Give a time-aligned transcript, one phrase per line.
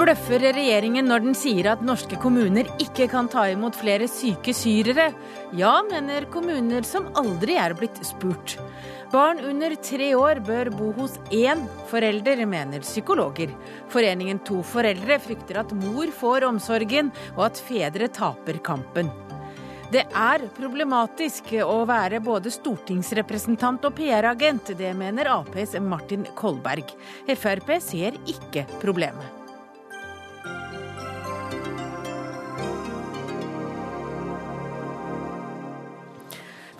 [0.00, 5.10] Bløffer regjeringen når den sier at norske kommuner ikke kan ta imot flere syke syrere?
[5.54, 8.56] Ja, mener kommuner som aldri er blitt spurt.
[9.12, 13.52] Barn under tre år bør bo hos én forelder, mener psykologer.
[13.92, 19.12] Foreningen To foreldre frykter at mor får omsorgen, og at fedre taper kampen.
[19.90, 24.70] Det er problematisk å være både stortingsrepresentant og PR-agent.
[24.78, 26.94] Det mener Aps Martin Kolberg.
[27.34, 29.39] Frp ser ikke problemet.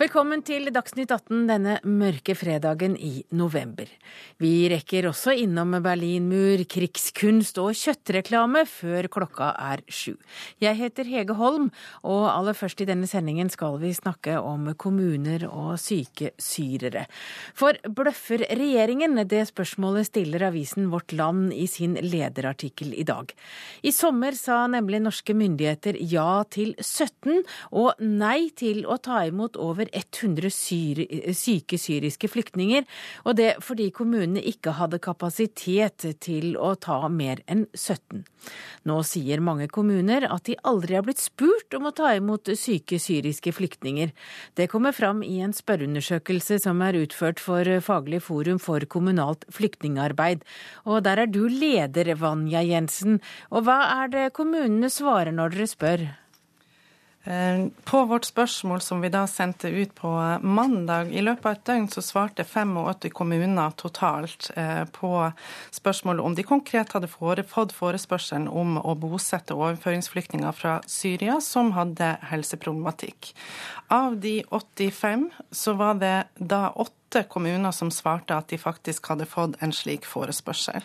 [0.01, 3.85] Velkommen til Dagsnytt 18 denne mørke fredagen i november.
[4.41, 10.15] Vi rekker også innom Berlinmur, krigskunst og kjøttreklame før klokka er sju.
[10.63, 11.67] Jeg heter Hege Holm,
[12.01, 17.05] og aller først i denne sendingen skal vi snakke om kommuner og syke syrere.
[17.53, 19.21] For bløffer regjeringen?
[19.29, 23.29] Det spørsmålet stiller avisen Vårt Land i sin lederartikkel i dag.
[23.85, 29.61] I sommer sa nemlig norske myndigheter ja til 17 og nei til å ta imot
[29.61, 32.85] over 100 syri, syke syriske flyktninger,
[33.25, 38.23] og det fordi kommunene ikke hadde kapasitet til å ta mer enn 17.
[38.89, 42.97] Nå sier mange kommuner at de aldri har blitt spurt om å ta imot syke
[43.01, 44.13] syriske flyktninger.
[44.57, 50.45] Det kommer fram i en spørreundersøkelse som er utført for Faglig forum for kommunalt flyktningarbeid.
[50.85, 53.21] Og der er du leder, Vanja Jensen.
[53.51, 56.09] Og hva er det kommunene svarer når dere spør?
[57.23, 60.09] Eh, på vårt spørsmål som vi da sendte ut på
[60.41, 65.11] mandag, i løpet av et døgn så svarte 85 kommuner totalt eh, på
[65.69, 72.15] spørsmålet om de konkret hadde fått forespørselen om å bosette overføringsflyktninger fra Syria som hadde
[72.31, 73.35] helseproblematikk.
[73.93, 76.71] Av de 85 så var det da
[77.11, 80.81] åtte kommuner som svarte at de faktisk hadde fått en slik forespørsel.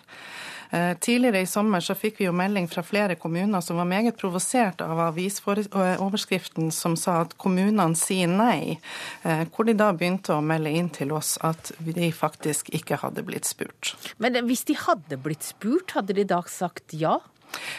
[0.70, 4.16] Eh, tidligere i sommer så fikk vi jo melding fra flere kommuner som var meget
[4.18, 8.80] provosert av avisoverskriften som sa at kommunene sier nei,
[9.22, 13.22] eh, hvor de da begynte å melde inn til oss at de faktisk ikke hadde
[13.22, 13.94] blitt spurt.
[14.18, 17.20] Men hvis de hadde blitt spurt, hadde de da sagt ja?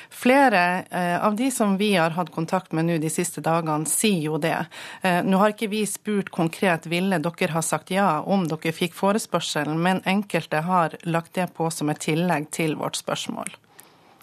[0.09, 4.23] Flere eh, av de som vi har hatt kontakt med nå de siste dagene, sier
[4.31, 4.57] jo det.
[5.05, 8.97] Eh, nå har ikke vi spurt konkret ville dere ha sagt ja om dere fikk
[8.97, 13.53] forespørselen, men enkelte har lagt det på som et tillegg til vårt spørsmål.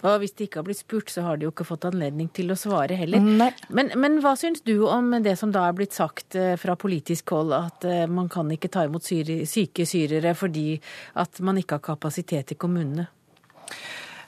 [0.04, 2.52] Og hvis de ikke har blitt spurt, så har de jo ikke fått anledning til
[2.52, 3.22] å svare heller.
[3.24, 7.32] Men, men, hva syns du om det som da er blitt sagt eh, fra politisk
[7.32, 10.74] hold, at man kan ikke ta imot syke syrere fordi
[11.22, 13.06] at man ikke har kapasitet i kommunene?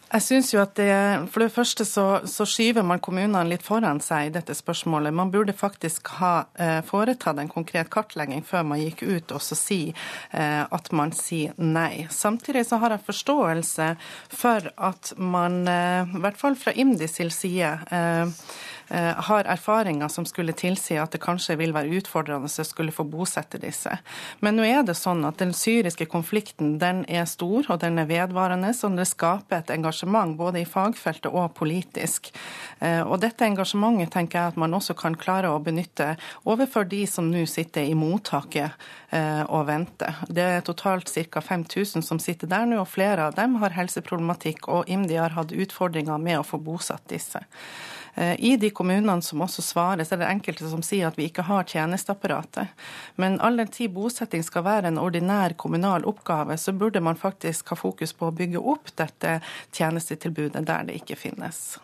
[0.06, 0.92] Jeg synes jo at det,
[1.32, 5.14] For det første så, så, skyver man kommunene litt foran seg i dette spørsmålet.
[5.14, 9.58] Man burde faktisk ha eh, foretatt en konkret kartlegging før man gikk ut og så
[9.58, 12.06] si eh, at man sier nei.
[12.12, 13.90] Samtidig så har jeg forståelse
[14.30, 18.46] for at man, eh, i hvert fall fra IMDis side, eh,
[18.88, 23.58] har erfaringer som skulle tilsi at det kanskje vil være utfordrende å skulle få bosette
[23.58, 23.96] disse.
[24.44, 28.08] Men nå er det sånn at den syriske konflikten den er stor og den er
[28.10, 32.30] vedvarende, så det skaper et engasjement både i fagfeltet og politisk.
[32.78, 36.14] Eh, og dette engasjementet tenker jeg at man også kan klare å benytte
[36.44, 40.22] overfor de som nå sitter i mottaket eh, og venter.
[40.28, 41.42] Det er totalt ca.
[41.42, 45.54] 5000 som sitter der nå, og flere av dem har helseproblematikk, og IMDi har hatt
[45.54, 47.42] utfordringer med å få bosatt disse.
[48.16, 51.44] Eh, I de kommunene som også svares, er det enkelte som sier at vi ikke
[51.50, 52.72] har tjenesteapparatet.
[53.20, 57.74] Men all den tid bosetting skal være en ordinær kommunal oppgave, så burde man faktisk
[57.74, 59.40] ha fokus på å bygge opp dette
[59.76, 61.76] tjenestetilbudet der det ikke finnes.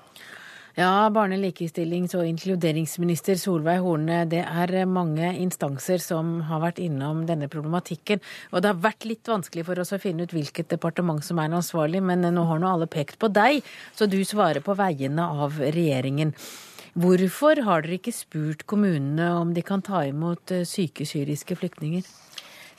[0.73, 7.27] Ja, barne-, likestillings- og inkluderingsminister Solveig Horne, det er mange instanser som har vært innom
[7.29, 8.23] denne problematikken.
[8.53, 11.53] Og det har vært litt vanskelig for oss å finne ut hvilket departement som er
[11.53, 13.61] ansvarlig, men nå har nå alle pekt på deg,
[13.93, 16.33] så du svarer på vegne av regjeringen.
[16.97, 22.05] Hvorfor har dere ikke spurt kommunene om de kan ta imot eh, syke syriske flyktninger?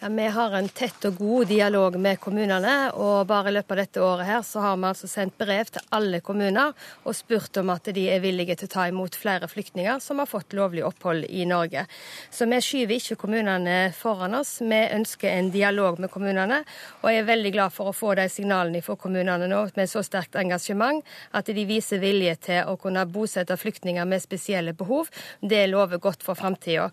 [0.04, 3.78] Ja, vi har en tett og god dialog med kommunene, og bare i løpet av
[3.80, 6.74] dette året her så har vi altså sendt brev til alle kommuner
[7.08, 10.28] og spurt om at de er villige til å ta imot flere flyktninger som har
[10.28, 11.86] fått lovlig opphold i Norge.
[12.28, 14.58] Så vi skyver ikke kommunene foran oss.
[14.60, 16.60] Vi ønsker en dialog med kommunene,
[17.00, 20.04] og jeg er veldig glad for å få de signalene fra kommunene nå med så
[20.04, 21.00] sterkt engasjement
[21.32, 25.08] at de viser vilje til å kunne bosette flyktninger med spesielle behov.
[25.40, 26.92] Det lover godt for framtida.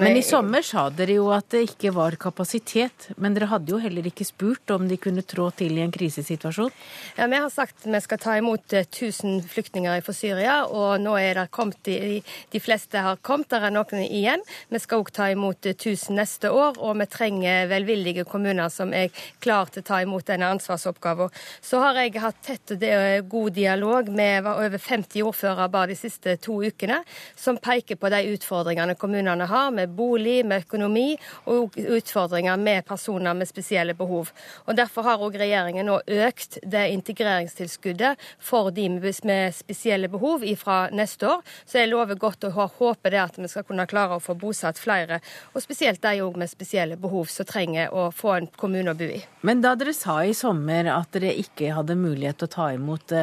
[0.00, 3.74] Men i sommer sa dere jo at at det ikke var kapasitet, men dere hadde
[3.74, 6.70] jo heller ikke spurt om de kunne trå til i en krisesituasjon?
[7.18, 11.16] Ja, Vi har sagt vi skal ta imot 1000 eh, flyktninger fra Syria, og nå
[11.18, 12.22] er det kommet, de,
[12.52, 14.44] de fleste har kommet, det er noen igjen.
[14.70, 19.10] Vi skal òg ta imot 1000 neste år, og vi trenger velvillige kommuner som er
[19.42, 21.32] klar til å ta imot denne ansvarsoppgaven.
[21.62, 26.36] Så har jeg hatt tett og god dialog med over 50 ordførere bare de siste
[26.42, 27.02] to ukene,
[27.36, 31.16] som peker på de utfordringene kommunene har med bolig, med økonomi
[31.50, 34.32] og utfordringer med personer med spesielle behov.
[34.66, 40.88] Og Derfor har også regjeringen nå økt det integreringstilskuddet for de med spesielle behov fra
[40.92, 41.42] neste år.
[41.64, 44.80] Så jeg lover godt og håper det at vi skal kunne klare å få bosatt
[44.80, 45.20] flere,
[45.52, 49.08] og spesielt de òg med spesielle behov som trenger å få en kommune å bo
[49.08, 49.20] i.
[49.46, 53.14] Men da dere sa i sommer at dere ikke hadde mulighet til å ta imot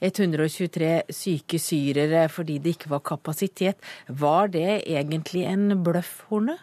[0.00, 6.58] 123 eh, syke syrere fordi det ikke var kapasitet, var det egentlig en bløff, Horne?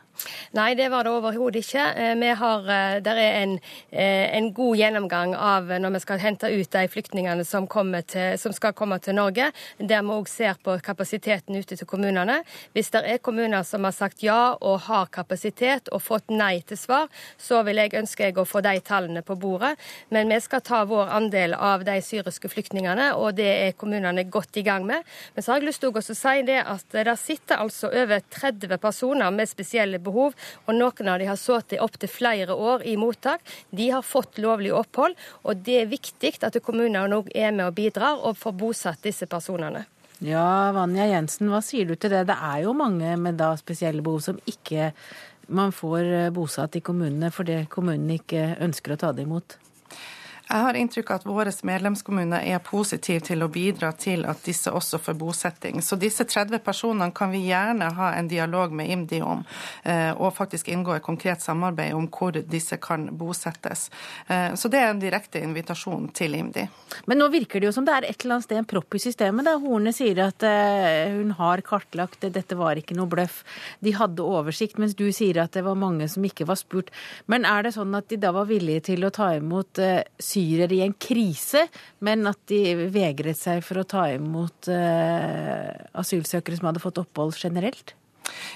[0.56, 1.86] Nei, det var det overhodet ikke.
[1.96, 3.60] Eh, vi har, eh, der er en,
[3.92, 8.54] eh, en, god gjennomgang av når vi skal hente ut de flyktningene som, til, som
[8.54, 12.44] skal komme til Norge, der vi òg ser på kapasiteten ute til kommunene.
[12.74, 16.78] Hvis det er kommuner som har sagt ja og har kapasitet og fått nei til
[16.78, 17.08] svar,
[17.38, 19.76] så vil jeg ønske jeg å få de tallene på bordet.
[20.10, 24.58] Men vi skal ta vår andel av de syriske flyktningene, og det er kommunene godt
[24.58, 25.04] i gang med.
[25.36, 28.78] Men så har jeg lyst til å si det at det sitter altså over 30
[28.78, 30.38] personer med spesielle behov.
[30.66, 33.44] Og noen av de har sittet opptil flere år i mottak.
[33.70, 37.76] De har fått lovlig opphold, og det er viktig at kommunene nå er med og
[37.78, 39.86] bidrar og får bosatt disse personene.
[40.24, 42.24] Ja, Vanja Jensen, hva sier du til det?
[42.30, 44.94] Det er jo mange med da spesielle behov som ikke
[45.48, 49.58] man får eh, bosatt i kommunene fordi kommunene ikke ønsker å ta det imot?
[50.46, 54.70] Jeg har inntrykk av at våre medlemskommuner er positive til å bidra til at disse
[54.70, 55.82] også får bosetting.
[55.82, 59.42] Så disse 30 personene kan vi gjerne ha en dialog med IMDi om,
[59.84, 63.90] eh, og faktisk inngå et konkret samarbeid om hvor disse kan bosettes.
[64.28, 66.68] Eh, så det er en direkte invitasjon til IMDi.
[67.08, 69.02] Men nå virker det jo som det er et eller annet sted en propp i
[69.02, 69.46] systemet.
[69.46, 73.42] da Horne sier at eh, hun har kartlagt det, dette var ikke noe bløff.
[73.82, 76.94] De hadde oversikt, mens du sier at det var mange som ikke var spurt.
[77.26, 79.82] Men er det sånn at de da var villige til å ta imot
[80.36, 81.66] syrere i en krise,
[82.06, 87.38] men at de vegret seg for å ta imot uh, asylsøkere som hadde fått opphold
[87.40, 87.96] generelt?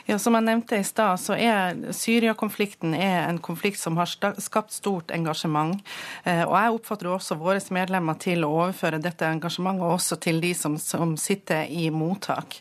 [0.06, 5.12] Ja, Som jeg nevnte i stad, så er Syria-konflikten en konflikt som har skapt stort
[5.12, 5.80] engasjement.
[6.24, 10.54] Eh, og Jeg oppfatter også våre medlemmer til å overføre dette engasjementet også til de
[10.58, 12.60] som, som sitter i mottak.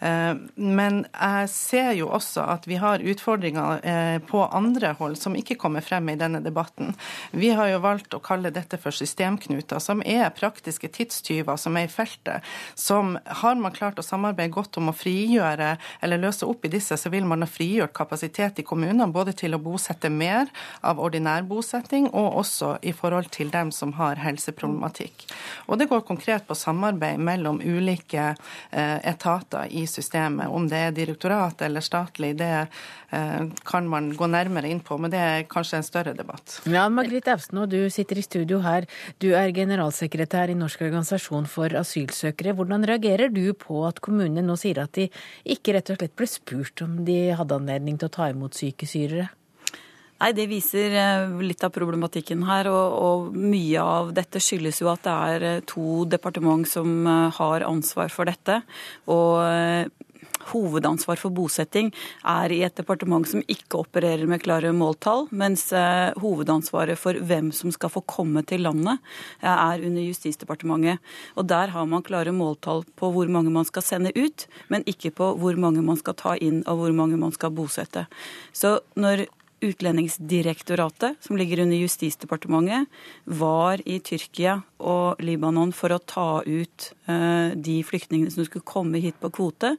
[0.00, 5.36] Eh, men jeg ser jo også at vi har utfordringer eh, på andre hold som
[5.38, 6.94] ikke kommer frem i denne debatten.
[7.30, 11.88] Vi har jo valgt å kalle dette for systemknuter, som er praktiske tidstyver som er
[11.88, 12.46] i feltet.
[12.78, 16.96] Som har man klart å samarbeide godt om å frigjøre eller løse opp i disse,
[16.96, 20.50] så vil man ha frigjort kapasitet i kommunene både til å bosette mer
[20.86, 25.26] av ordinær bosetting, og også i forhold til dem som har helseproblematikk.
[25.68, 30.48] Og det går konkret på samarbeid mellom ulike eh, etater i systemet.
[30.48, 35.12] Om det er direktorat eller statlig, det eh, kan man gå nærmere inn på, men
[35.12, 36.60] det er kanskje en større debatt.
[36.68, 38.88] Ja, Margrit Austno, du sitter i studio her.
[39.22, 42.56] Du er generalsekretær i Norsk organisasjon for asylsøkere.
[42.58, 45.08] Hvordan reagerer du på at kommunene nå sier at de
[45.48, 46.37] ikke rett og slett ble spurt
[46.84, 49.28] om de hadde anledning til å ta imot syke syrere?
[50.18, 52.66] Nei, Det viser eh, litt av problematikken her.
[52.72, 57.28] Og, og, mye av dette skyldes jo at det er eh, to departement som eh,
[57.38, 58.60] har ansvar for dette.
[59.06, 59.38] Og
[60.52, 61.90] hovedansvar for bosetting
[62.24, 65.68] er i et departement som ikke opererer med klare måltall, mens
[66.20, 68.98] hovedansvaret for hvem som skal få komme til landet,
[69.42, 70.98] er under Justisdepartementet.
[71.36, 75.12] Og Der har man klare måltall på hvor mange man skal sende ut, men ikke
[75.14, 78.06] på hvor mange man skal ta inn og hvor mange man skal bosette.
[78.52, 79.26] Så når
[79.60, 82.86] Utlendingsdirektoratet, som ligger under Justisdepartementet,
[83.24, 89.00] var i Tyrkia og Libanon for å ta ut uh, de flyktningene som skulle komme
[89.02, 89.74] hit på kvote,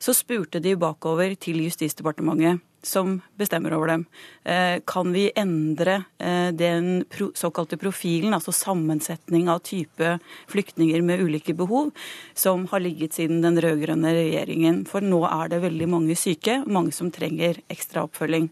[0.00, 4.04] så spurte de bakover til Justisdepartementet, som bestemmer over dem.
[4.48, 10.14] Uh, kan vi endre uh, den pro såkalte profilen, altså sammensetning av type
[10.48, 11.90] flyktninger med ulike behov,
[12.32, 14.86] som har ligget siden den rød-grønne regjeringen?
[14.88, 18.48] For nå er det veldig mange syke, mange som trenger ekstra oppfølging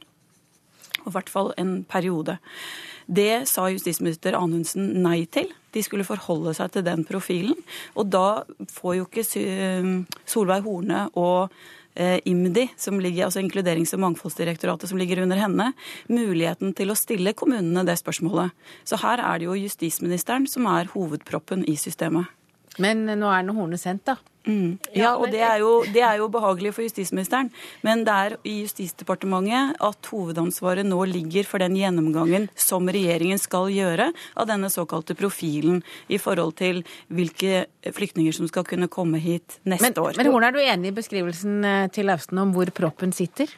[1.06, 2.38] i hvert fall en periode.
[3.06, 5.48] Det sa justisminister Anundsen nei til.
[5.75, 7.56] De skulle forholde seg til den profilen.
[7.94, 8.42] Og da
[8.75, 9.26] får jo ikke
[10.26, 11.52] Solveig Horne og
[11.94, 15.70] eh, IMDi, som ligger, altså Inkluderings- og mangfoldsdirektoratet som ligger under henne,
[16.10, 18.56] muligheten til å stille kommunene det spørsmålet.
[18.88, 22.32] Så her er det jo justisministeren som er hovedproppen i systemet.
[22.82, 24.18] Men nå er nå Horne sendt, da?
[24.47, 24.79] Mm.
[24.95, 27.50] Ja, og det er, jo, det er, jo, behagelig for justisministeren.
[27.87, 33.69] Men det er i Justisdepartementet at hovedansvaret nå ligger for den gjennomgangen som regjeringen skal
[33.75, 39.59] gjøre av denne såkalte profilen i forhold til hvilke flyktninger som skal kunne komme hit
[39.67, 40.19] neste men, år.
[40.21, 43.50] Men hvordan er du enig i beskrivelsen eh, til Austen om hvor proppen sitter?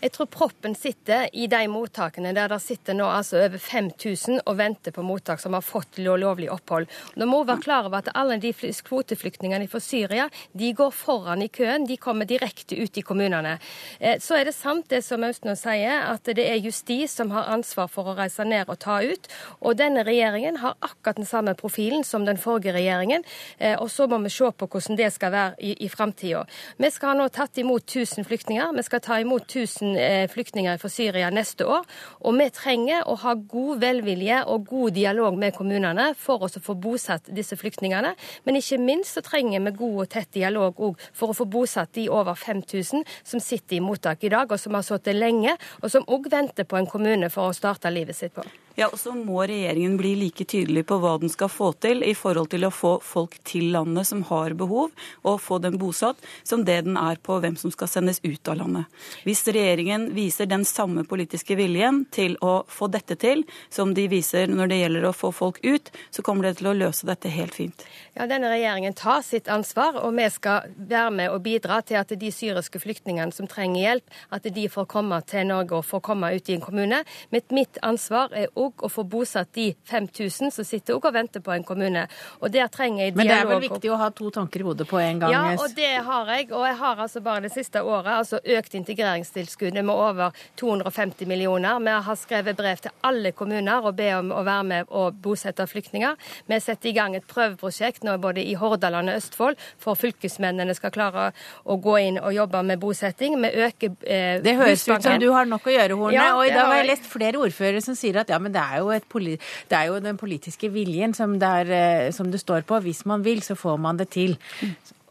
[0.00, 4.56] Jeg tror proppen sitter i de mottakene der det sitter nå altså over 5000 og
[4.56, 6.88] venter på mottak som har fått lovlig opphold.
[7.20, 10.19] Nå må vi være klar over at alle de kvoteflyktningene fra Syria
[10.52, 11.86] de går foran i køen.
[11.88, 13.58] De kommer direkte ut i kommunene.
[14.00, 17.50] Eh, så er det sant det som Austnå sier, at det er justis som har
[17.52, 19.28] ansvar for å reise ned og ta ut.
[19.60, 23.24] Og denne regjeringen har akkurat den samme profilen som den forrige regjeringen.
[23.58, 26.44] Eh, og så må vi se på hvordan det skal være i, i framtida.
[26.78, 28.72] Vi skal ha nå tatt imot 1000 flyktninger.
[28.76, 31.86] Vi skal ta imot 1000 eh, flyktninger fra Syria neste år.
[32.20, 36.76] Og vi trenger å ha god velvilje og god dialog med kommunene for å få
[36.78, 38.14] bosatt disse flyktningene.
[38.44, 40.80] Men ikke minst så trenger vi god tett dialog
[41.12, 44.76] for å få bosatt de over 5000 som sitter i mottak i dag, og som
[44.76, 48.34] har sittet lenge, og som òg venter på en kommune for å starte livet sitt
[48.34, 48.44] på.
[48.80, 52.14] Ja, og så må regjeringen bli like tydelig på hva den skal få til i
[52.16, 56.16] forhold til å få folk til landet som har behov, og få dem bosatt,
[56.48, 58.88] som det den er på hvem som skal sendes ut av landet.
[59.26, 64.48] Hvis regjeringen viser den samme politiske viljen til å få dette til som de viser
[64.48, 67.58] når det gjelder å få folk ut, så kommer det til å løse dette helt
[67.60, 67.84] fint.
[68.16, 72.16] Ja, Denne regjeringen tar sitt ansvar, og vi skal være med og bidra til at
[72.16, 76.32] de syriske flyktningene som trenger hjelp, at de får komme til Norge og får komme
[76.32, 77.04] ut i en kommune.
[77.28, 81.40] Mitt, mitt ansvar er òg òg å få bosatt de 5000 som sitter og venter
[81.40, 82.06] på en kommune.
[82.40, 83.20] Og der trenger jeg dialog.
[83.20, 85.32] Men det er vel viktig å ha to tanker i hodet på en gang?
[85.32, 86.50] Ja, og det har jeg.
[86.52, 91.80] Og jeg har altså bare det siste året altså økt integreringstilskuddet med over 250 millioner.
[91.80, 95.66] Vi har skrevet brev til alle kommuner og be om å være med og bosette
[95.70, 96.16] flyktninger.
[96.46, 100.92] Vi setter i gang et prøveprosjekt nå både i Hordaland og Østfold for fylkesmennene skal
[100.94, 101.30] klare
[101.64, 103.38] å gå inn og jobbe med bosetting.
[103.40, 106.16] Vi øker eh, Det høres ut som du har nok å gjøre, Horne.
[106.16, 108.59] Ja, og i dag har jeg lest flere ordførere som sier at ja, men det
[108.60, 109.38] det er,
[109.70, 112.80] det er jo, den politiske viljen som det, er, eh, som det, står på.
[112.84, 114.36] Hvis man vil, så får man det til.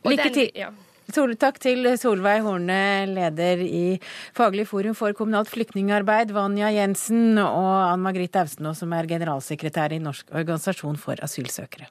[0.06, 0.53] Lykke til.
[0.56, 0.72] Ja.
[1.10, 3.98] Sol, takk til Solveig Horne, leder i
[4.38, 10.03] Faglig forum for kommunalt flyktningarbeid, Vanja Jensen, og Ann Margrethe Austenaa, som er generalsekretær i
[10.03, 11.89] Norsk organisasjon for asylsøkere.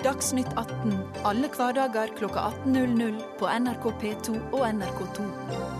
[0.00, 0.94] Dagsnytt 18
[1.28, 5.79] alle hverdager klokka 18.00 på NRK P2 og NRK2.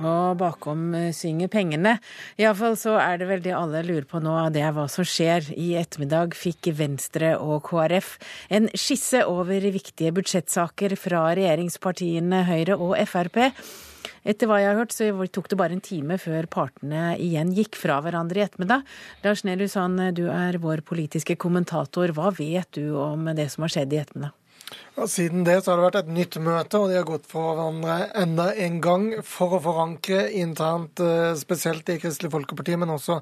[0.00, 1.96] Og bakom eh, synger pengene.
[2.40, 5.52] Iallfall så er det vel det alle lurer på nå, det er hva som skjer.
[5.54, 8.16] I ettermiddag fikk Venstre og KrF
[8.54, 13.38] en skisse over viktige budsjettsaker fra regjeringspartiene Høyre og Frp.
[14.24, 17.76] Etter hva jeg har hørt, så tok det bare en time før partene igjen gikk
[17.78, 18.86] fra hverandre i ettermiddag.
[19.24, 22.12] Lars Nehru Sand, du er vår politiske kommentator.
[22.16, 24.34] Hva vet du om det som har skjedd i ettermiddag?
[24.96, 27.56] Ja, siden det så har det vært et nytt møte, og de har gått for
[27.56, 33.16] hverandre enda en gang for å forankre internt, eh, spesielt i Kristelig Folkeparti, men også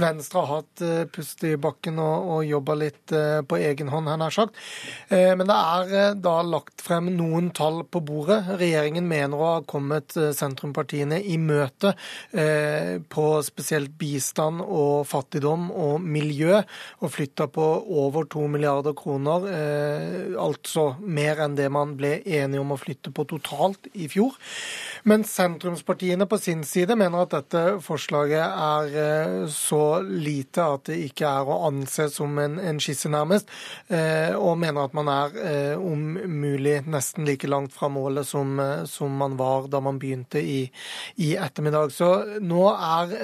[0.00, 4.08] Venstre har hatt eh, pust i bakken og, og jobba litt eh, på egen hånd,
[4.08, 4.56] her nær sagt.
[5.10, 8.38] Men det er da lagt frem noen tall på bordet.
[8.60, 11.94] Regjeringen mener å ha kommet sentrumpartiene i møte
[13.12, 16.60] på spesielt bistand og fattigdom og miljø,
[17.02, 17.66] og flytta på
[18.04, 19.48] over to milliarder kroner,
[20.38, 24.36] altså mer enn det man ble enige om å flytte på totalt i fjor.
[25.08, 30.98] Men sentrumspartiene på sin side mener at dette forslaget er eh, så lite at det
[31.08, 33.50] ikke er å anse som en, en skisse, nærmest,
[33.88, 38.58] eh, og mener at man er eh, om mulig nesten like langt fra målet som,
[38.88, 40.60] som man var da man begynte i,
[41.16, 41.92] i, ettermiddag.
[41.94, 42.10] Så
[42.44, 43.14] nå er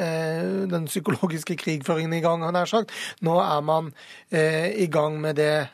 [0.71, 2.95] den psykologiske krigføringen i gang, jeg sagt.
[3.25, 3.91] Nå er man
[4.35, 5.67] i gang med det,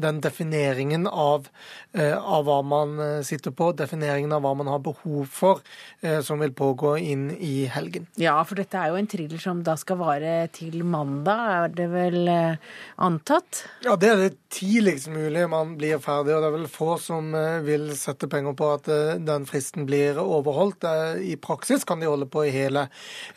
[0.00, 1.53] den defineringen av Eh,
[1.94, 5.62] av hva man eh, sitter på, defineringen av hva man har behov for,
[6.02, 8.08] eh, som vil pågå inn i helgen.
[8.20, 11.88] Ja, for dette er jo en thriller som da skal vare til mandag, er det
[11.92, 13.64] vel antatt?
[13.84, 17.32] Ja, det er det tidligst mulig man blir ferdig, og det er vel få som
[17.64, 18.90] vil sette penger på at
[19.24, 20.86] den fristen blir overholdt.
[21.22, 22.86] I praksis kan de holde på i hele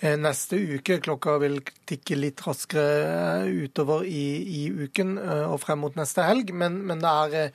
[0.02, 1.00] neste uke.
[1.04, 1.60] Klokka vil
[1.90, 4.26] tikke litt raskere utover i,
[4.62, 7.50] i uken og frem mot neste helg, men, men det er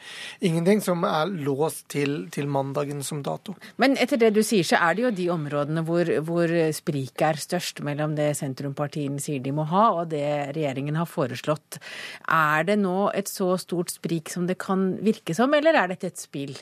[0.52, 3.56] ingenting som er låst til, til, mandagen som dato.
[3.82, 7.40] Men etter det du sier, så er det jo de områdene hvor, hvor spriket er
[7.40, 11.80] størst mellom det sentrumpartiene sier de må ha, og det regjeringen har foreslått.
[12.28, 16.12] Er det nå et så stort sprik som det kan virke som, eller er dette
[16.12, 16.54] et spill?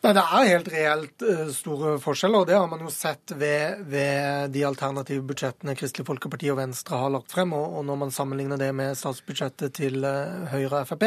[0.00, 3.82] Nei, Det er helt reelt uh, store forskjeller, og det har man jo sett ved,
[3.92, 8.14] ved, de alternative budsjettene Kristelig Folkeparti og Venstre har lagt frem, og, og når man
[8.14, 11.04] sammenligner det med statsbudsjettet til uh, Høyre og Frp.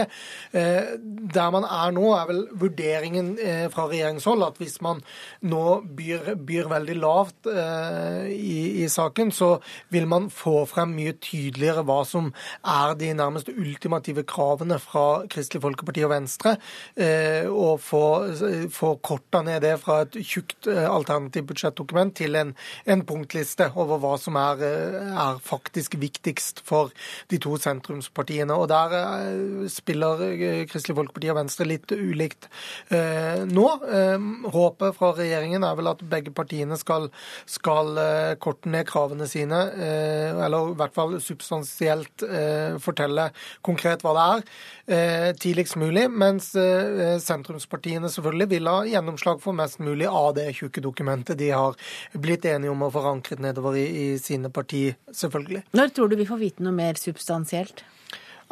[0.54, 0.92] Eh,
[1.34, 3.32] der man er nå, er vel vurderingen
[3.74, 5.02] fra regjeringshold at hvis man
[5.42, 5.64] nå
[5.98, 9.56] byr, byr veldig lavt i, i, saken, så
[9.94, 12.30] vil man få frem mye tydeligere hva som
[12.62, 16.56] er de nærmest ultimative kravene fra Kristelig Folkeparti og Venstre,
[17.50, 18.04] og få,
[18.74, 22.52] få få korta ned det fra et tjukt eh, alternativt budsjettdokument til en,
[22.90, 26.92] en, punktliste over hva som er, eh, er, faktisk viktigst for
[27.32, 28.56] de to sentrumspartiene.
[28.56, 30.24] Og Der eh, spiller
[30.70, 32.48] Kristelig Folkeparti og Venstre litt ulikt
[32.94, 33.66] nå.
[34.54, 37.08] Håpet fra regjeringen er vel at begge partiene skal,
[37.50, 38.00] skal
[38.44, 39.60] korte ned kravene sine,
[40.46, 42.26] eller i hvert fall substansielt
[42.84, 43.30] fortelle
[43.66, 46.08] konkret hva det er, tidligst mulig.
[46.12, 46.52] Mens
[47.28, 51.78] sentrumspartiene selvfølgelig vil ha gjennomslag for mest mulig av det tjukke dokumentet de har
[52.14, 55.66] blitt enige om og forankret nedover i, i sine parti, selvfølgelig.
[55.78, 57.86] Når tror du vi får vite noe mer substansielt?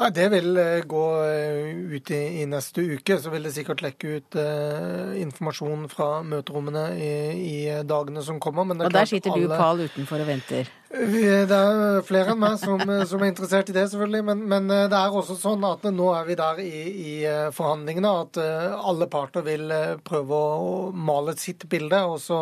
[0.01, 3.19] Ja, det vil eh, gå eh, ut i, i, neste uke.
[3.21, 8.65] Så vil det sikkert lekke ut eh, informasjon fra møterommene i, i, dagene som kommer.
[8.65, 9.49] og der sitter alle...
[9.51, 10.71] du, Pal, utenfor og venter?
[10.91, 14.24] Det er flere enn meg som, som er interessert i det, selvfølgelig.
[14.27, 17.48] Men, men, eh, det er også sånn at nå er vi der i, i, eh,
[17.55, 19.71] forhandlingene at eh, alle parter vil
[20.07, 22.01] prøve å male sitt bilde.
[22.12, 22.41] Og så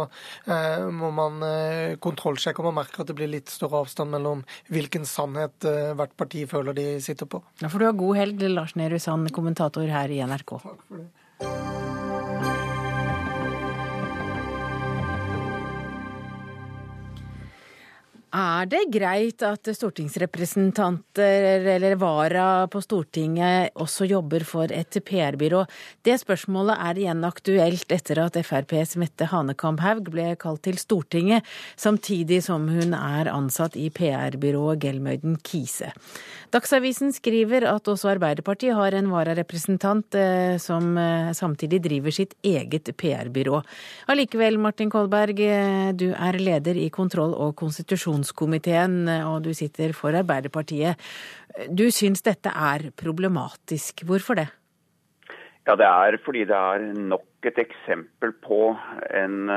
[0.49, 1.41] eh, må man
[2.01, 5.65] kontrollsjekke om man merker at det blir litt større avstand mellom hvilken sannhet
[5.97, 7.43] hvert parti føler de sitter på.
[7.61, 10.57] Ja, for du har god helg, Lars Nehru Sand, kommentator her i NRK.
[10.63, 11.78] Takk for det.
[18.29, 25.63] Er det greit at stortingsrepresentanter eller vara på Stortinget også jobber for et PR-byrå?
[26.05, 31.41] Det spørsmålet er igjen aktuelt etter at FrPs Mette Hanekamhaug ble kalt til Stortinget,
[31.73, 35.89] samtidig som hun er ansatt i PR-byrået Gelmøyden Kise.
[36.53, 42.89] Dagsavisen skriver at også Arbeiderpartiet har en vararepresentant eh, som eh, samtidig driver sitt eget
[42.97, 43.59] PR-byrå.
[44.09, 47.53] Allikevel, Martin Kolberg, eh, du er leder i kontroll- og
[48.19, 50.97] konstitusjonskomiteen, og du sitter for Arbeiderpartiet.
[51.69, 54.03] Du syns dette er problematisk.
[54.05, 54.49] Hvorfor det?
[55.67, 58.77] Ja, Det er fordi det er nok et eksempel på
[59.13, 59.49] en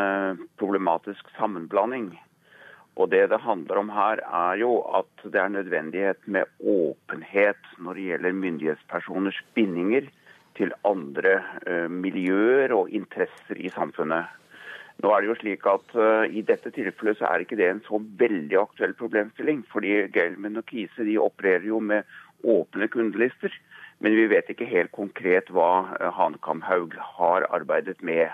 [0.59, 2.18] problematisk sammenblanding.
[2.96, 7.94] Og Det det handler om her, er jo at det er nødvendighet med åpenhet når
[7.94, 10.11] det gjelder myndighetspersoners bindinger
[10.57, 14.25] til andre uh, miljøer og interesser i samfunnet.
[15.03, 17.83] Nå er det jo slik at uh, I dette tilfellet så er ikke det en
[17.88, 19.65] så veldig aktuell problemstilling.
[19.73, 22.07] fordi Gelman og Kise de opererer jo med
[22.45, 23.51] åpne kundelister.
[23.99, 28.31] Men vi vet ikke helt konkret hva uh, Hanekamhaug har arbeidet med.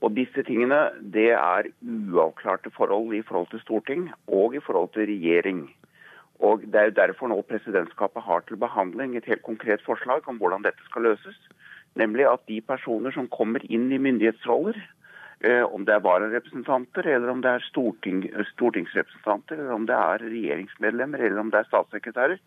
[0.00, 0.78] Og disse tingene
[1.14, 5.66] det er uavklarte forhold i forhold til storting og i forhold til regjering.
[6.40, 10.40] Og Det er jo derfor nå presidentskapet har til behandling et helt konkret forslag om
[10.40, 11.36] hvordan dette skal løses.
[12.00, 14.99] Nemlig at de personer som kommer inn i myndighetsroller, eh,
[15.40, 18.18] om det er vararepresentanter, eller om det er storting,
[18.50, 22.42] stortingsrepresentanter, eller om det er regjeringsmedlemmer, eller om det er statssekretærer,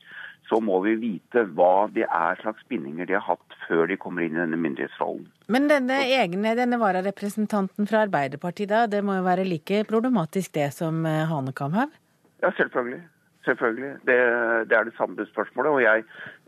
[0.49, 4.25] så må vi vite hva det er slags bindinger de har hatt før de kommer
[4.25, 5.25] inn i denne myndighetsrollen.
[5.53, 10.69] Men denne egne, denne vararepresentanten fra Arbeiderpartiet, da, det må jo være like problematisk det
[10.75, 11.95] som eh, Hanekamhaug?
[12.43, 13.01] Ja, selvfølgelig.
[13.47, 13.91] Selvfølgelig.
[14.07, 14.15] Det,
[14.69, 15.71] det, er det samme spørsmålet.
[15.71, 16.03] Og jeg,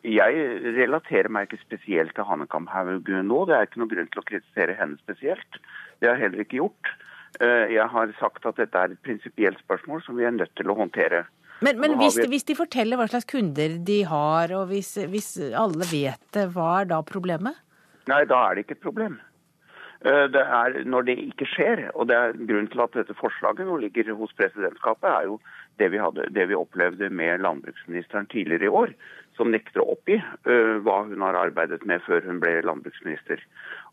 [0.05, 0.45] jeg,
[0.77, 3.39] relaterer meg ikke spesielt til Hanekamhaug nå.
[3.49, 5.59] Det er ikke noen grunn til å kritisere henne spesielt.
[5.99, 6.91] Det har jeg heller ikke gjort.
[7.41, 10.71] Eh, jeg har sagt at dette er et prinsipielt spørsmål som vi er nødt til
[10.71, 11.25] å håndtere.
[11.63, 12.27] Men, men hvis, vi...
[12.33, 16.81] hvis, de forteller hva slags kunder de har, og hvis, hvis, alle vet det, hva
[16.81, 17.57] er da problemet?
[18.11, 19.17] Nei, da er det ikke et problem.
[20.05, 21.87] Eh, det er når det ikke skjer.
[21.95, 25.39] Og det er grunnen til at dette forslaget nå ligger hos presidentskapet, er jo
[25.79, 28.93] det vi, hadde, det vi opplevde med landbruksministeren tidligere i år,
[29.35, 33.41] som nekter å oppgi uh, hva hun har arbeidet med før hun ble landbruksminister.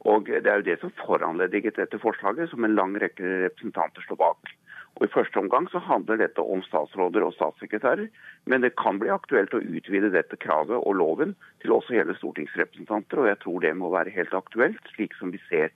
[0.08, 4.20] Og Det er jo det som foranlediget dette forslaget, som en lang rekke representanter står
[4.22, 4.52] bak.
[5.00, 8.10] Og I første omgang så handler dette om statsråder og statssekretærer,
[8.44, 13.22] men det kan bli aktuelt å utvide dette kravet og loven til også hele stortingsrepresentanter.
[13.22, 15.72] og Jeg tror det må være helt aktuelt, slik som vi ser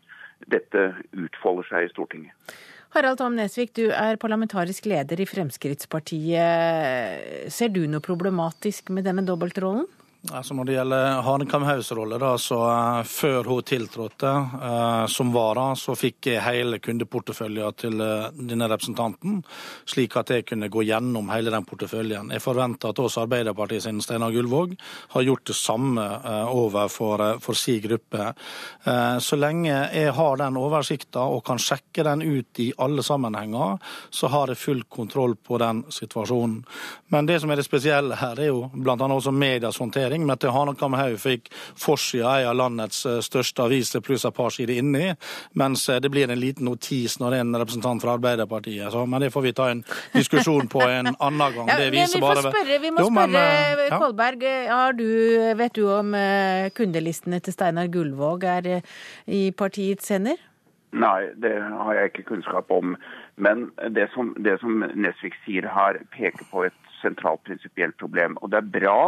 [0.53, 2.35] dette utfolder seg i Stortinget.
[2.97, 7.53] Harald Tom Nesvik, du er parlamentarisk leder i Fremskrittspartiet.
[7.53, 9.85] Ser du noe problematisk med denne dobbeltrollen?
[10.35, 15.69] Altså Når det gjelder Hanekamhaugs rolle, da, så uh, før hun tiltrådte uh, som vara,
[15.79, 19.39] så fikk jeg hele kundeporteføljen til uh, denne representanten,
[19.87, 22.33] slik at jeg kunne gå gjennom hele den porteføljen.
[22.35, 24.75] Jeg forventer at også Arbeiderpartiet sin Steinar Gullvåg
[25.15, 26.03] har gjort det samme
[26.51, 28.33] overfor for sin gruppe.
[29.23, 33.79] Så lenge jeg har den oversikten og kan sjekke den ut i alle sammenhenger,
[34.11, 36.63] så har jeg full kontroll på den situasjonen.
[37.15, 38.97] Men det som er det spesielle her, er jo bl.a.
[38.97, 44.25] også medias håndtering regjering, men at Hanekamhaug fikk forsida av landets eh, største aviser pluss
[44.25, 45.15] et par sider inni,
[45.55, 48.91] mens eh, det blir en liten notis når det er en representant fra Arbeiderpartiet.
[48.93, 51.69] Så, men det får vi ta en diskusjon på en annen gang.
[51.69, 52.43] Ja, vi, bare...
[52.43, 54.01] spørre, vi må jo, men, spørre ja.
[54.01, 54.49] Kolberg,
[54.97, 55.09] du,
[55.57, 58.71] vet du om eh, kundelistene til Steinar Gullvåg er
[59.27, 60.41] i partiets hender?
[60.97, 62.95] Nei, det har jeg ikke kunnskap om.
[63.37, 68.39] Men det som, det som Nesvik sier her, peker på et sentralt prinsipielt problem.
[68.41, 69.01] Og det er bra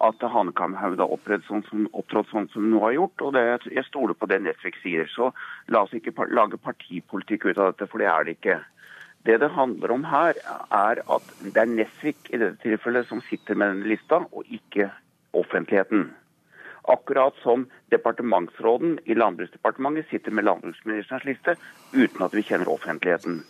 [0.00, 1.86] at Hanekamhaug har opptrådt sånn som,
[2.30, 3.22] sånn som hun har gjort.
[3.22, 5.08] og det, Jeg stoler på det Nesvik sier.
[5.12, 5.32] Så
[5.68, 8.60] la oss ikke lage partipolitikk ut av dette, for det er det ikke.
[9.28, 10.34] Det det handler om her,
[10.72, 14.88] er at det er Nesvik i dette tilfellet som sitter med denne lista, og ikke
[15.36, 16.08] offentligheten.
[16.88, 21.54] Akkurat som departementsråden i Landbruksdepartementet sitter med landbruksministerens liste
[21.92, 23.44] uten at vi kjenner offentligheten.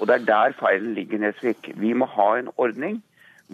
[0.00, 1.70] Og Det er der feilen ligger, Nesvik.
[1.78, 3.02] Vi må ha en ordning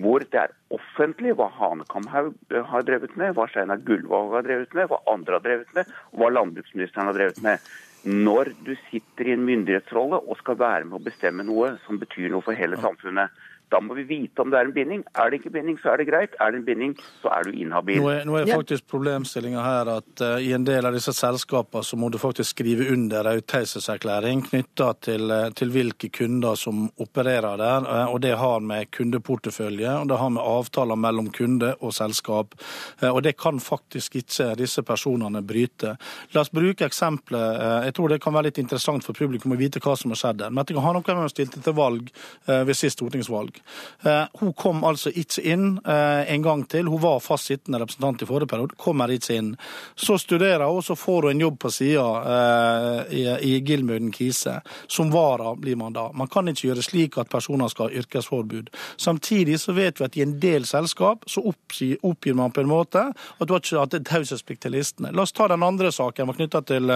[0.02, 2.32] hvor det er offentlig hva Hanekamhaug
[2.70, 6.22] har drevet med, hva Steinar Gullvåg har drevet med, hva andre har drevet med, og
[6.22, 7.68] hva landbruksministeren har drevet med.
[8.08, 12.30] Når du sitter i en myndighetsrolle og skal være med å bestemme noe som betyr
[12.32, 13.34] noe for hele samfunnet,
[13.70, 15.02] da må vi vite om det er en binding.
[15.18, 16.36] Er det ikke binding, så er det greit.
[16.40, 18.00] Er det en binding, så er du inhabil.
[18.00, 21.84] Nå er, nå er faktisk problemstillinga her at uh, i en del av disse selskapene
[21.84, 26.86] så må du faktisk skrive under en taushetserklæring knytta til, uh, til, hvilke kunder som
[26.96, 27.88] opererer der.
[27.88, 32.54] Uh, og det har med kundeportefølje og det har med avtaler mellom kunde og selskap.
[33.02, 35.96] og det kan faktisk ikke disse personene bryte.
[36.32, 37.84] La oss bruke eksempelet.
[37.84, 40.38] jeg tror det kan være litt interessant for publikum å vite hva som har skjedd
[40.38, 40.50] der.
[40.50, 42.10] har Hanekamhaug stilte til valg
[42.46, 43.57] ved sist stortingsvalg.
[44.02, 46.88] Eh, hun kom altså ikke inn eh, en gang til.
[46.88, 49.50] Hun var fast sittende representant i forrige periode, kommer ikke inn.
[49.96, 54.60] Så studerer hun, så får hun en jobb på sida eh, i, Gilmuden Kise.
[54.86, 56.08] Som vara blir man da.
[56.14, 58.70] Man kan ikke gjøre slik at personer skal ha yrkesforbud.
[58.96, 63.00] Samtidig så vet vi at i en del selskap så oppgir, man på en måte
[63.08, 65.10] at du har ikke hatt taushetsplikt til listene.
[65.16, 66.92] La oss ta den andre saken var knytta til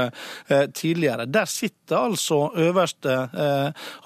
[0.76, 1.26] tidligere.
[1.26, 3.14] Der sitter altså øverste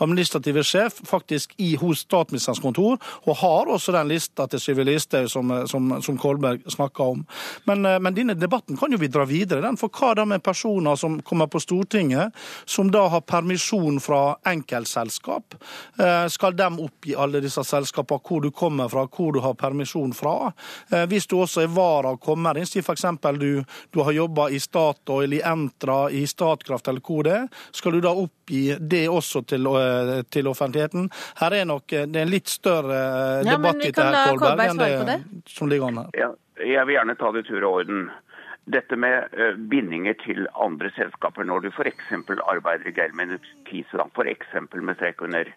[0.01, 4.85] administrative sjef faktisk i hos statsministeren statsministerens kontor, og har også den lista til Sylvi
[4.85, 7.25] Listhaug som, som, som, Kolberg snakka om.
[7.65, 9.63] Men, eh, men, denne debatten kan jo vi dra videre.
[9.65, 14.37] Den, for hva da med personer som kommer på Stortinget, som da har permisjon fra
[14.47, 15.59] enkeltselskap?
[15.99, 20.15] Eh, skal de oppgi alle disse selskapene hvor du kommer fra, hvor du har permisjon
[20.17, 20.53] fra?
[20.91, 23.05] Eh, hvis du også er vara og kommer inn, si f.eks.
[23.37, 27.97] Du, du har jobba i Statoil, i Entra, i Statkraft eller hvor det er, skal
[27.97, 28.15] du da
[28.47, 29.67] oppgi det også til,
[30.31, 31.11] til offentligheten?
[31.41, 35.07] Her er nok det er en litt større ja, debatt i dette, Kolberg, enn det,
[35.07, 36.15] det som ligger an her.
[36.15, 36.31] Ja,
[36.63, 38.09] jeg vil gjerne ta det tur og orden.
[38.67, 39.31] Dette med
[39.71, 42.11] bindinger til andre selskaper når du f.eks.
[42.47, 44.57] arbeider i Geir Kise, f.eks.
[44.75, 45.53] med strekunder.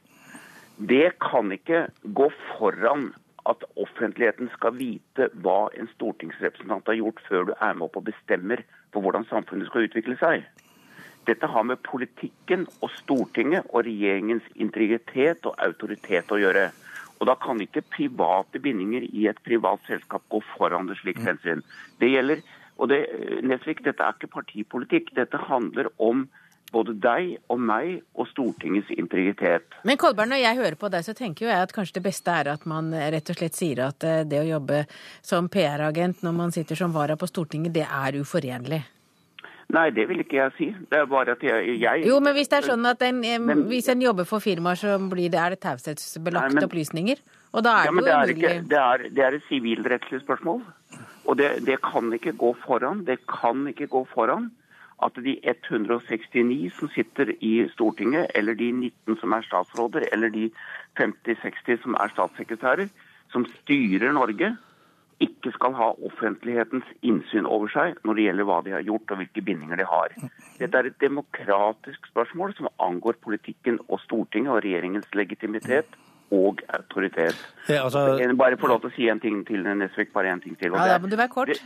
[0.77, 3.11] Det kan ikke gå foran
[3.49, 8.05] at offentligheten skal vite hva en stortingsrepresentant har gjort, før du er med opp og
[8.11, 8.61] bestemmer
[8.93, 10.45] for hvordan samfunnet skal utvikle seg.
[11.29, 16.69] Dette har med politikken og Stortinget og regjeringens integritet og autoritet å gjøre.
[17.19, 21.27] Og Da kan ikke private bindinger i et privat selskap gå foran det slikt mm.
[21.27, 21.63] hensyn.
[21.99, 22.41] Det gjelder,
[22.79, 22.99] og det,
[23.43, 25.11] Nesvik, Dette er ikke partipolitikk.
[25.17, 26.27] Dette handler om
[26.71, 29.65] både deg og meg og Stortingets integritet.
[29.83, 32.35] Men Kolberg, når jeg hører på deg, så tenker jo jeg at kanskje det beste
[32.41, 34.83] er at man rett og slett sier at eh, det å jobbe
[35.25, 38.83] som PR-agent når man sitter som vara på Stortinget, det er uforenlig.
[39.69, 40.67] Nei, det vil ikke jeg si.
[40.89, 43.67] Det er bare at jeg, jeg Jo, men hvis det er sånn at en, men,
[43.69, 47.21] hvis en jobber for firmaer, så blir det, er det taushetsbelagte opplysninger?
[47.53, 50.63] Og da er ja, det jo det, det, er, det er et sivilrettslig spørsmål.
[51.29, 53.03] Og det, det, kan ikke gå foran.
[53.05, 54.49] Det kan ikke gå foran
[55.05, 60.49] at de 169 som sitter i Stortinget, eller de 19 som er statsråder, eller de
[60.99, 62.89] 50-60 som er statssekretærer,
[63.31, 64.55] som styrer Norge,
[65.19, 69.19] ikke skal ha offentlighetens innsyn over seg når det gjelder hva de har gjort og
[69.21, 70.13] hvilke bindinger de har.
[70.59, 75.97] Dette er et demokratisk spørsmål som angår politikken og Stortinget og regjeringens legitimitet
[76.31, 77.39] og autoritet.
[77.67, 78.05] Ja, altså...
[78.37, 80.13] Bare få lov til å si en ting til, Nesvik.
[80.13, 80.75] Bare en ting til.
[80.75, 81.63] ja, da må du være kort.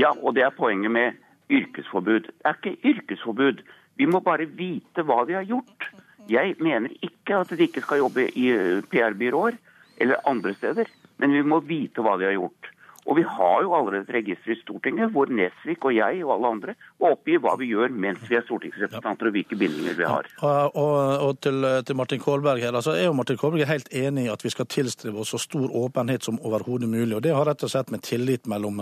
[0.00, 1.20] Ja, og det er poenget med
[1.52, 2.30] yrkesforbud.
[2.32, 3.60] Det er ikke yrkesforbud.
[4.00, 5.90] Vi må bare vite hva de har gjort.
[6.30, 8.48] Jeg mener ikke at de ikke skal jobbe i
[8.90, 9.58] PR-byråer
[10.00, 10.88] eller andre steder,
[11.22, 12.72] men vi må vite hva de har gjort.
[13.02, 16.50] Og vi har jo allerede et register i Stortinget hvor Nesvik og jeg og alle
[16.54, 20.28] andre oppgir hva vi gjør mens vi er stortingsrepresentanter og hvilke bindinger vi har.
[20.38, 24.28] Og, og, og til, til, Martin Kolberg her, altså er jo Martin Kolberg helt enig
[24.28, 27.16] i at vi skal tilstrebe oss så stor åpenhet som overhodet mulig.
[27.18, 28.78] og Det har rett og slett med tillit mellom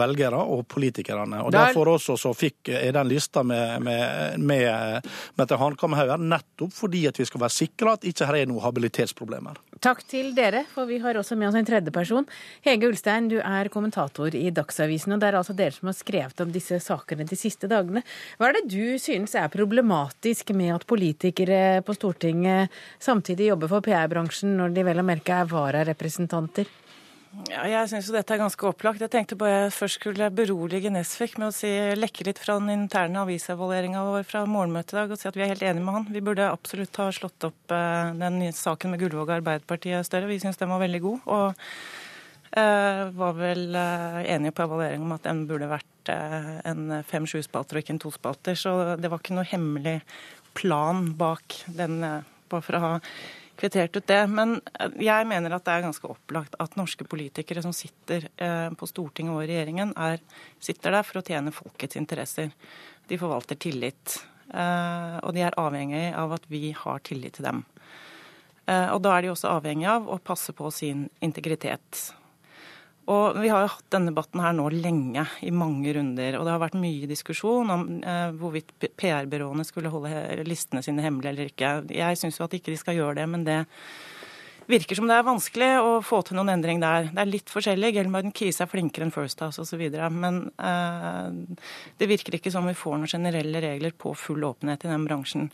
[0.00, 1.44] velgere og politikerne.
[1.44, 1.66] Og Der...
[1.66, 7.20] Derfor også så fikk er den lista med, med, med Mette Hanekamhaug nettopp fordi at
[7.20, 9.60] vi skal være sikre at ikke her er noen habilitetsproblemer.
[9.84, 12.24] Takk til dere, for vi har også med oss en tredjeperson.
[12.64, 16.40] Hege Ulstein, du er kommentator i Dagsavisen, og det er altså dere som har skrevet
[16.40, 18.00] om disse sakene de siste dagene.
[18.40, 22.72] Hva er det du synes er problematisk med at politikere på Stortinget
[23.04, 26.72] samtidig jobber for PR-bransjen, når de vel å merke er vararepresentanter?
[27.44, 29.02] Ja, jeg syns dette er ganske opplagt.
[29.04, 31.68] Jeg tenkte bare jeg først skulle berolige Nesvik med å si,
[31.98, 35.44] lekke litt fra den interne avisevalueringa vår fra morgenmøtet i dag og si at vi
[35.44, 36.06] er helt enige med han.
[36.14, 40.30] Vi burde absolutt ha slått opp eh, den saken med Gullvåg Arbeiderpartiet større.
[40.30, 41.28] Vi syns den var veldig god.
[41.36, 41.46] Og
[42.56, 47.42] eh, var vel eh, enige på evaluering om at den burde vært eh, en fem-sju
[47.44, 48.56] spalter og ikke en to spalter.
[48.56, 49.98] Så det var ikke noe hemmelig
[50.56, 52.94] plan bak den, eh, bare for å ha
[53.56, 54.20] kvittert ut det.
[54.30, 58.68] Men eh, jeg mener at det er ganske opplagt at norske politikere som sitter eh,
[58.76, 60.20] på Stortinget og regjeringen, er,
[60.62, 62.52] sitter der for å tjene folkets interesser.
[63.08, 64.18] De forvalter tillit.
[64.52, 67.64] Eh, og de er avhengig av at vi har tillit til dem.
[68.66, 72.00] Og da er de også avhengig av å passe på sin integritet.
[73.06, 76.38] Og Vi har jo hatt denne debatten her nå lenge, i mange runder.
[76.38, 81.34] Og det har vært mye diskusjon om eh, hvorvidt PR-byråene skulle holde listene sine hemmelige
[81.34, 81.72] eller ikke.
[81.94, 83.60] Jeg syns at ikke de skal gjøre det, men det
[84.66, 87.10] virker som det er vanskelig å få til noen endring der.
[87.12, 87.92] Det er litt forskjellig.
[87.94, 89.84] Gelmarden Kise er flinkere enn First House osv.
[90.10, 91.60] Men eh,
[92.00, 95.46] det virker ikke som vi får noen generelle regler på full åpenhet i den bransjen.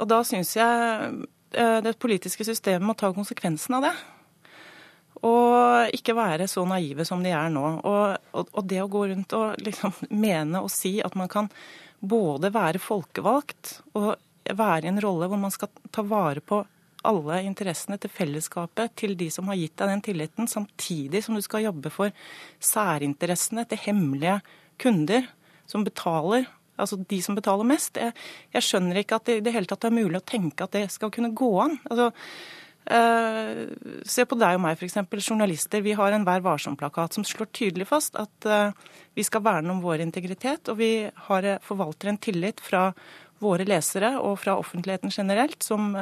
[0.00, 1.12] Og da syns jeg
[1.52, 3.94] eh, det politiske systemet må ta konsekvensen av det.
[5.26, 7.64] Og ikke være så naive som de er nå.
[7.84, 11.50] Og, og, og det å gå rundt og liksom mene og si at man kan
[12.00, 14.14] både være folkevalgt og
[14.56, 16.62] være i en rolle hvor man skal ta vare på
[17.08, 21.42] alle interessene til fellesskapet, til de som har gitt deg den tilliten, samtidig som du
[21.44, 22.12] skal jobbe for
[22.60, 24.40] særinteressene til hemmelige
[24.80, 25.28] kunder
[25.70, 26.48] som betaler,
[26.80, 28.00] altså de som betaler mest.
[28.00, 28.12] Jeg,
[28.52, 30.88] jeg skjønner ikke at det i det hele tatt er mulig å tenke at det
[30.92, 31.78] skal kunne gå an.
[31.88, 32.10] Altså,
[32.90, 34.98] se på deg og meg, f.eks.
[35.22, 35.82] Journalister.
[35.84, 38.74] Vi har en Vær varsom-plakat som slår tydelig fast at uh,
[39.14, 40.70] vi skal verne om vår integritet.
[40.72, 40.92] Og vi
[41.28, 42.90] har, uh, forvalter en tillit fra
[43.40, 45.94] våre lesere og fra offentligheten generelt som,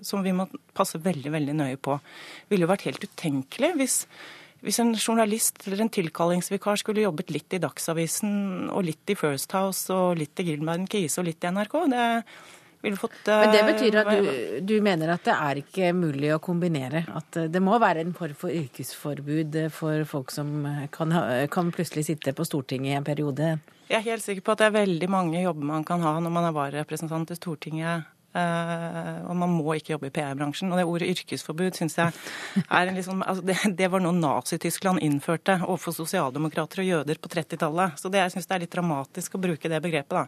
[0.00, 1.98] som, vi må passe veldig veldig nøye på.
[2.00, 3.96] Det ville jo vært helt utenkelig hvis,
[4.64, 9.52] hvis en journalist eller en tilkallingsvikar skulle jobbet litt i Dagsavisen og litt i First
[9.52, 11.76] House og litt i Gilmarden Kise og litt i NRK.
[11.92, 12.06] Det,
[12.86, 14.32] ville fått Men det betyr at du,
[14.72, 17.04] du, mener at det er ikke mulig å kombinere?
[17.16, 20.58] At det må være en form for yrkesforbud for folk som
[20.94, 21.14] kan,
[21.52, 23.56] kan plutselig sitte på Stortinget i en periode?
[23.86, 26.32] Jeg er helt sikker på at det er veldig mange jobber man kan ha når
[26.34, 28.12] man er vararepresentant i Stortinget.
[28.36, 30.68] Uh, og man må ikke jobbe i PR-bransjen.
[30.68, 32.12] Og det ordet yrkesforbud syns jeg
[32.66, 37.30] er en liksom altså det, det, var noe Nazi-Tyskland innførte overfor sosialdemokrater og jøder på
[37.32, 37.96] 30-tallet.
[38.00, 40.26] Så det, jeg syns det er litt dramatisk å bruke det begrepet, da.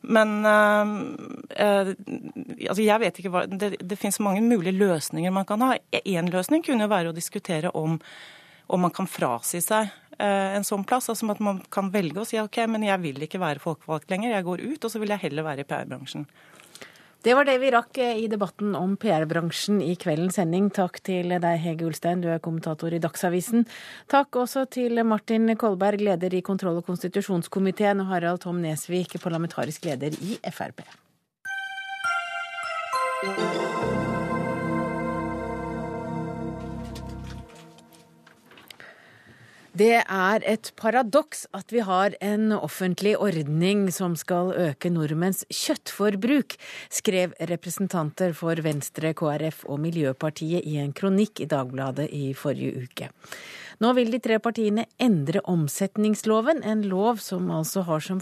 [0.00, 1.94] Men uh,
[2.70, 5.74] altså jeg vet ikke hva Det, det finnes mange mulige løsninger man kan ha.
[6.00, 7.98] Én løsning kunne jo være å diskutere om,
[8.68, 11.10] om man kan frasi seg uh, en sånn plass.
[11.12, 14.36] Altså at man kan velge å si OK, men jeg vil ikke være folkevalgt lenger.
[14.36, 16.26] Jeg går ut, og så vil jeg heller være i PR-bransjen.
[17.22, 20.70] Det var det vi rakk eh, i debatten om PR-bransjen i kveldens sending.
[20.72, 23.66] Takk til deg, Hege Ulstein, du er kommentator i Dagsavisen.
[24.08, 29.84] Takk også til Martin Kolberg, leder i kontroll- og konstitusjonskomiteen, og Harald Tom Nesvik, parlamentarisk
[29.90, 30.80] leder i Frp.
[39.80, 46.58] Det er et paradoks at vi har en offentlig ordning som skal øke nordmenns kjøttforbruk,
[46.92, 53.08] skrev representanter for Venstre, KrF og Miljøpartiet i en kronikk i Dagbladet i forrige uke.
[53.80, 58.20] Nå vil de tre partiene endre omsetningsloven, en lov som altså har som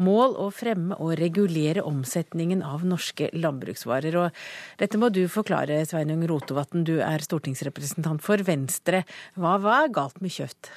[0.00, 4.16] mål å fremme og regulere omsetningen av norske landbruksvarer.
[4.16, 9.04] Og dette må du forklare, Sveinung Rotevatn, du er stortingsrepresentant for Venstre.
[9.36, 10.72] Hva, hva er galt med kjøtt?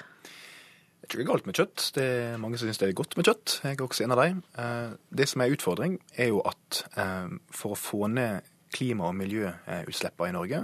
[1.04, 1.90] Det er ikke galt med kjøtt.
[1.96, 3.58] Det er mange som syns det er godt med kjøtt.
[3.64, 4.44] Jeg er også en av dem.
[4.60, 9.16] Eh, det som er utfordring, er jo at eh, for å få ned klima- og
[9.18, 10.62] miljøutslippene i Norge,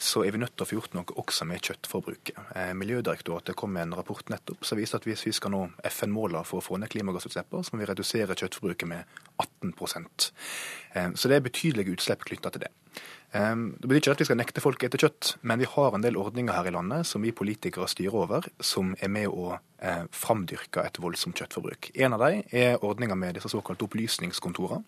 [0.00, 2.38] så er vi nødt til å få gjort noe også med kjøttforbruket.
[2.56, 6.46] Eh, Miljødirektoratet kom med en rapport nettopp som viser at hvis vi skal nå FN-målene
[6.48, 10.30] for å få ned klimagassutslippene, så må vi redusere kjøttforbruket med 18%
[11.14, 12.70] Så det er betydelige utslipp knytta til det.
[13.30, 16.02] Det betyr ikke at vi skal nekte folk å ete kjøtt, men vi har en
[16.02, 20.04] del ordninger her i landet som vi politikere styrer over, som er med å eh,
[20.14, 21.90] framdyrka et voldsomt kjøttforbruk.
[22.00, 24.84] En av dem er ordninga med disse såkalte opplysningskontorene.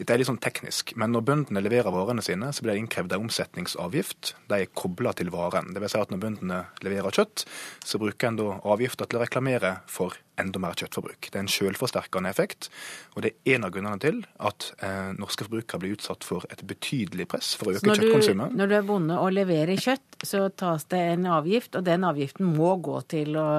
[0.00, 3.12] Dette er litt sånn teknisk, men når bøndene leverer varene sine, så blir det innkrevd
[3.16, 4.34] en omsetningsavgift.
[4.48, 5.74] De er kobla til varen.
[5.74, 7.44] Det vil si at når bøndene leverer kjøtt,
[7.84, 11.28] så bruker en da avgifta til å reklamere for enda mer kjøttforbruk.
[11.28, 12.70] Det er en selvforsterkende effekt,
[13.14, 16.62] og det er en av grunnene til at eh, norske forbrukere blir utsatt for et
[16.66, 18.56] betydelig press for å øke når kjøttkonsumet.
[18.56, 22.54] når du er bonde og leverer kjøtt, så tas det en avgift, og den avgiften
[22.56, 23.50] må gå til å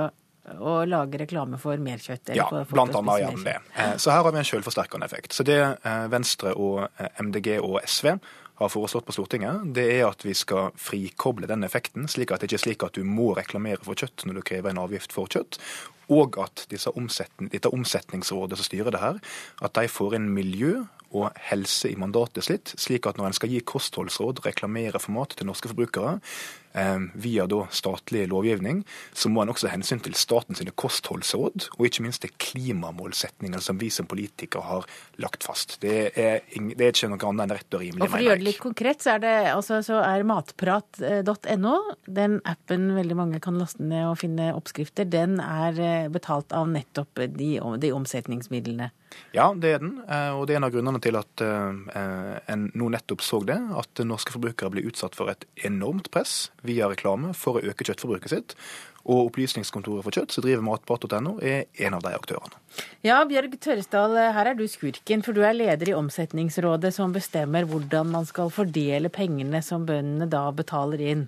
[0.57, 2.33] å lage reklame for mer kjøtt.
[2.35, 3.57] ja, blant annet gjennom det.
[3.75, 5.35] Eh, så her har vi en selvforsterkende effekt.
[5.37, 8.15] Så det eh, Venstre og eh, MDG og SV
[8.61, 12.51] har foreslått på Stortinget, det er at vi skal frikoble den effekten, slik at det
[12.51, 15.31] ikke er slik at du må reklamere for kjøtt når du krever en avgift for
[15.31, 15.57] kjøtt,
[16.13, 19.21] og at omsetning, dette omsetningsrådet som styrer det her,
[19.65, 23.51] at de får inn miljø og helse i mandatet sitt, slik at når en skal
[23.51, 26.19] gi kostholdsråd, reklamere for mat til norske forbrukere,
[27.13, 32.05] via da statlig lovgivning, så må en også ha hensyn til statens kostholdsråd, og ikke
[32.05, 34.87] minst til klimamålsetninger som vi som politikere har
[35.21, 35.77] lagt fast.
[35.83, 38.05] Det er, det er ikke noe annet enn rett og rimelig.
[38.05, 41.75] Og For å gjøre det litt konkret, så er, det, altså, så er matprat.no,
[42.07, 46.69] den appen veldig mange kan laste ned og finne oppskrifter, den er eh, betalt av
[46.71, 48.91] nettopp de, de omsetningsmidlene?
[49.35, 49.97] Ja, det er den.
[50.07, 53.57] Eh, og det er en av grunnene til at eh, en nå nettopp så det.
[53.79, 58.33] At norske forbrukere blir utsatt for et enormt press via reklame for å øke kjøttforbruket
[58.33, 58.55] sitt.
[59.01, 62.59] Og Opplysningskontoret for kjøtt, som driver matprat.no, er en av de aktørene.
[63.01, 67.65] Ja, Bjørg Tørresdal, her er du skurken, for du er leder i Omsetningsrådet, som bestemmer
[67.69, 71.25] hvordan man skal fordele pengene som bøndene da betaler inn.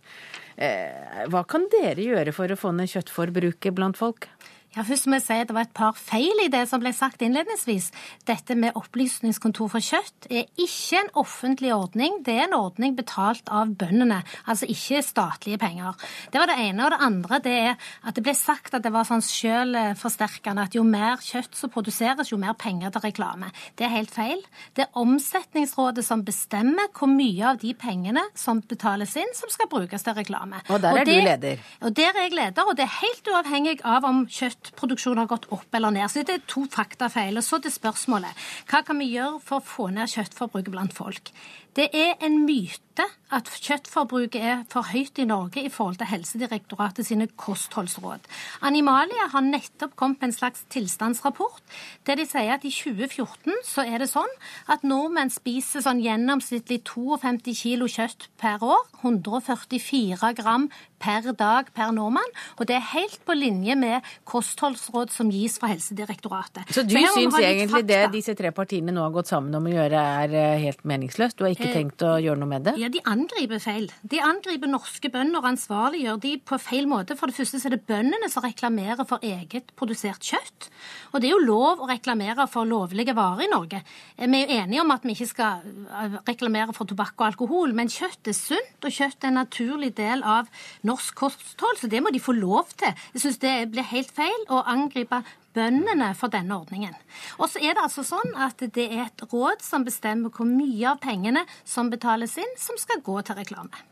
[1.33, 4.29] Hva kan dere gjøre for å få ned kjøttforbruket blant folk?
[4.73, 6.89] Ja, Først må jeg si at det var et par feil i det som ble
[6.97, 7.91] sagt innledningsvis.
[8.25, 12.15] Dette med Opplysningskontor for kjøtt er ikke en offentlig ordning.
[12.25, 15.93] Det er en ordning betalt av bøndene, altså ikke statlige penger.
[16.33, 16.88] Det var det ene.
[16.88, 20.77] Og det andre det er at det ble sagt at det var sånn selvforsterkende at
[20.77, 23.51] jo mer kjøtt som produseres, jo mer penger til reklame.
[23.77, 24.41] Det er helt feil.
[24.73, 29.69] Det er Omsetningsrådet som bestemmer hvor mye av de pengene som betales inn, som skal
[29.69, 30.65] brukes til reklame.
[30.73, 31.63] Og der er og det, du leder?
[31.83, 35.30] Og der er jeg leder, og det er helt uavhengig av om kjøtt kjøttproduksjonen har
[35.32, 36.10] gått opp eller ned.
[36.10, 37.38] Så det er to faktafeil.
[37.38, 38.32] Og så til spørsmålet.
[38.69, 41.32] Hva kan vi gjøre for å få ned kjøttforbruket blant folk?
[41.73, 42.92] Det er en myte
[43.34, 48.27] at kjøttforbruket er for høyt i Norge i forhold til Helsedirektoratet sine kostholdsråd.
[48.62, 51.63] Animalia har nettopp kommet med en slags tilstandsrapport
[52.06, 54.29] der de sier at i 2014 så er det sånn
[54.69, 58.86] at nordmenn spiser sånn gjennomsnittlig 52 kilo kjøtt per år.
[59.01, 60.69] 144 gram
[61.03, 62.29] per dag per nordmann.
[62.60, 66.69] Og det er helt på linje med kostholdsråd som gis fra Helsedirektoratet.
[66.69, 69.73] Så du så syns egentlig det disse tre partiene nå har gått sammen om å
[69.73, 71.36] gjøre er eh, helt meningsløst?
[71.39, 72.73] Du har ikke ikke tenkt å gjøre noe med det?
[72.83, 73.85] Ja, De angriper feil.
[74.03, 77.15] De angriper norske bønder og ansvarliggjør de på feil måte.
[77.15, 80.67] For det første så er det bøndene som reklamerer for eget produsert kjøtt.
[81.13, 83.79] Og det er jo lov å reklamere for lovlige varer i Norge.
[84.19, 87.75] Vi er jo enige om at vi ikke skal øh, reklamere for tobakk og alkohol,
[87.77, 90.51] men kjøtt er sunt, og kjøtt er en naturlig del av
[90.83, 92.91] norsk kosthold, så det må de få lov til.
[93.15, 95.21] Jeg syns det blir helt feil å angripe
[95.55, 96.95] bøndene for denne ordningen.
[97.37, 100.91] Og så er det altså sånn at det er et råd som bestemmer hvor mye
[100.91, 103.83] av pengene som betales inn, som skal gå til reklame.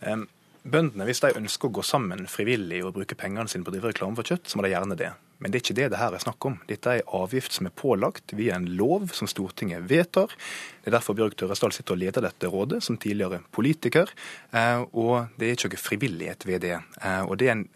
[0.00, 3.92] Bøndene, hvis de ønsker å gå sammen frivillig og bruke pengene sine på å drive
[3.92, 5.12] reklame for kjøtt, så må de gjerne det.
[5.40, 6.58] Men det er ikke det det her er snakk om.
[6.68, 10.32] Dette er en avgift som er pålagt via en lov som Stortinget vedtar.
[10.80, 14.12] Det er derfor Bjørg Tørresdal sitter og leder dette rådet, som tidligere politiker.
[14.52, 16.76] Eh, og det er ikke noe frivillighet ved det.
[17.00, 17.66] Eh, og det er en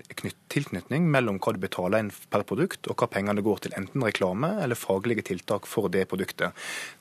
[0.53, 4.55] tilknytning mellom hva du betaler inn per produkt, og hva pengene går til, enten reklame
[4.65, 6.53] eller faglige tiltak for det produktet.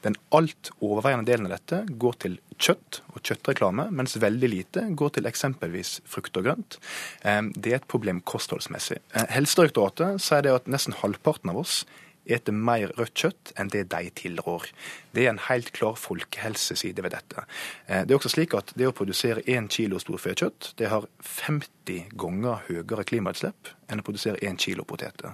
[0.07, 5.17] Den alt overveiende delen av dette går til kjøtt og kjøttreklame, mens veldig lite går
[5.17, 6.79] til eksempelvis frukt og grønt.
[7.23, 8.99] Eh, det er et problem kostholdsmessig.
[9.33, 11.83] Helsedirektoratet sier det at nesten halvparten av oss
[12.23, 14.69] eter mer rødt kjøtt enn det de tilrår.
[15.15, 17.45] Det er en helt klar folkehelseside ved dette.
[17.87, 22.13] Eh, det er også slik at det å produsere én kilo storfekjøtt, det har 50
[22.19, 25.33] ganger høyere klimautslipp enn å produsere én kilo poteter.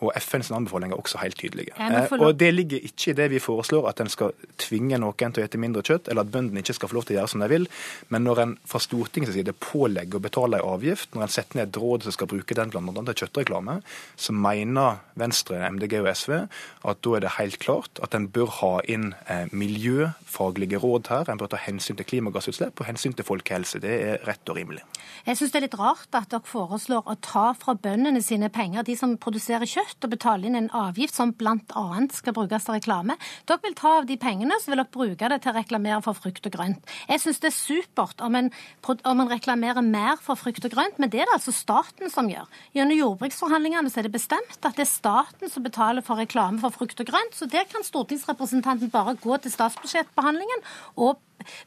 [0.00, 1.74] Og FNs anbefalinger er også helt tydelige.
[1.78, 5.42] Eh, og det ligger ikke i det vi foreslår, at en skal tvinge noen til
[5.42, 7.44] å spise mindre kjøtt, eller at bøndene ikke skal få lov til å gjøre som
[7.44, 7.68] de vil.
[8.12, 11.70] Men når en fra Stortingets side pålegger å betale en avgift, når en setter ned
[11.70, 13.04] et råd som skal bruke den bl.a.
[13.10, 13.78] til kjøttreklame,
[14.16, 16.34] så mener Venstre, MDG og SV
[16.86, 21.30] at da er det helt klart at en bør ha inn eh, miljøfaglige råd her.
[21.30, 23.80] En bør ta hensyn til klimagassutslipp og hensyn til folkehelse.
[23.82, 24.84] Det er rett og rimelig.
[25.26, 28.84] Jeg syns det er litt rart at dere foreslår å ta fra bøndene sine penger,
[28.86, 31.84] de som produserer kjøtt, og betaler inn en avgift som bl.a.
[32.14, 33.16] skal brukes til reklame.
[33.48, 36.18] Dere vil ta av de pengene, så vil dere bruke det til å reklamere for
[36.18, 36.94] frukt og grønt.
[37.10, 38.50] Jeg syns det er supert om en,
[38.96, 42.30] om en reklamerer mer for frukt og grønt, men det er det altså staten som
[42.30, 42.48] gjør.
[42.76, 46.74] Gjennom jordbruksforhandlingene så er det bestemt at det er staten som betaler for reklame for
[46.74, 50.64] frukt og grønt, så der kan stortingsrepresentanten bare gå til statsbudsjettbehandlingen
[50.96, 51.18] og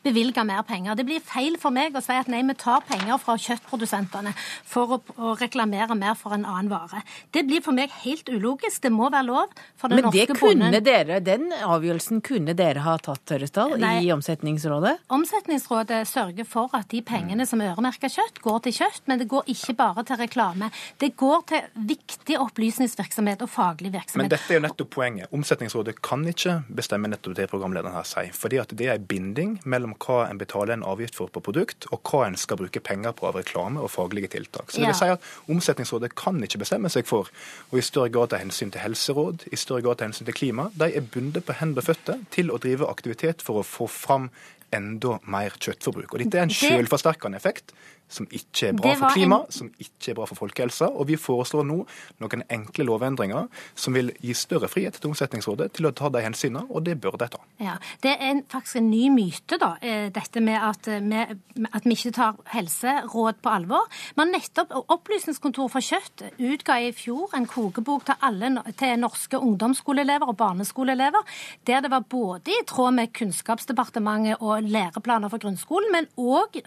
[0.06, 0.96] bevilge mer penger.
[0.96, 4.34] Det blir feil for meg å si at nei, vi tar penger fra kjøttprodusentene
[4.68, 7.04] for å, å reklamere mer for en annen vare.
[7.36, 8.82] Det blir for meg helt ulogisk.
[8.84, 10.84] Det må være lov for den Men norske det kunne bonden.
[10.86, 14.96] dere, den avgjørelsen kunne dere ha tatt, Tørresdal, i Omsetningsrådet?
[15.14, 19.30] Omsetningsrådet sørger for at de pengene som er øremerka kjøtt, går til kjøtt, men det
[19.32, 20.72] går ikke bare til reklame.
[21.02, 24.26] Det går til viktig opplysningsvirksomhet og faglig virksomhet.
[24.26, 25.30] Men dette er jo nettopp poenget.
[25.36, 28.34] Omsetningsrådet kan ikke bestemme nettopp det programlederen her sier.
[28.34, 31.88] fordi at det er en binding mellom hva en betaler en avgift for på produkt,
[31.94, 34.72] og hva en skal bruke penger på av reklame og faglige tiltak.
[34.72, 37.32] Så det vil si at Omsetningsrådet kan ikke bestemme seg for
[37.72, 40.70] å i større grad ta hensyn til helseråd, i større grad ta hensyn til klima.
[40.78, 44.30] De er bundet på hender og føtter til å drive aktivitet for å få fram
[44.74, 46.14] enda mer kjøttforbruk.
[46.14, 47.74] Og Dette er en selvforsterkende effekt
[48.10, 50.88] som ikke er bra for klima, en- som ikke er bra for folkehelsa.
[50.98, 51.86] Og vi foreslår nå
[52.20, 56.66] noen enkle lovendringer som vil gi større frihet til Omsetningsrådet til å ta de hensynene,
[56.72, 57.38] og det bør de ta.
[57.60, 61.38] Ja, Det er en, faktisk en ny myte, da, eh, dette med at, eh, med,
[61.72, 63.86] at vi ikke tar helseråd på alvor.
[64.18, 70.28] Men nettopp Opplysningskontoret for kjøtt utga i fjor en kokebok til, alle, til norske ungdomsskoleelever
[70.28, 71.22] og barneskoleelever,
[71.68, 76.60] der det var både i tråd med Kunnskapsdepartementet og læreplaner for grunnskolen, men òg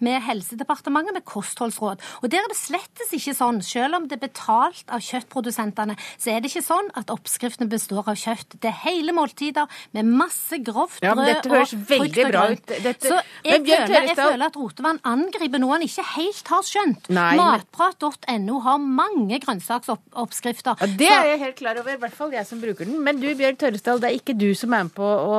[0.00, 2.00] med Helsedepartementet med kostholdsråd.
[2.22, 6.32] Og der er det slettes ikke sånn, selv om det er betalt av kjøttprodusentene, så
[6.34, 8.58] er det ikke sånn at oppskriftene består av kjøtt.
[8.60, 12.30] Det er hele måltider med masse grovt brød Ja, men dette høres og frukt og
[12.32, 12.66] grønt.
[12.82, 16.48] Dette- Så jeg Men Bjørn føler, jeg føler at Rotevann angriper noe han ikke helt
[16.48, 17.08] har skjønt.
[17.36, 20.76] Matprat.no har mange grønnsaksoppskrifter.
[20.80, 22.98] Ja, det er jeg helt klar over, i hvert fall jeg som bruker den.
[23.04, 25.38] Men du, Bjørg Tørresdal, det er ikke du som er med på å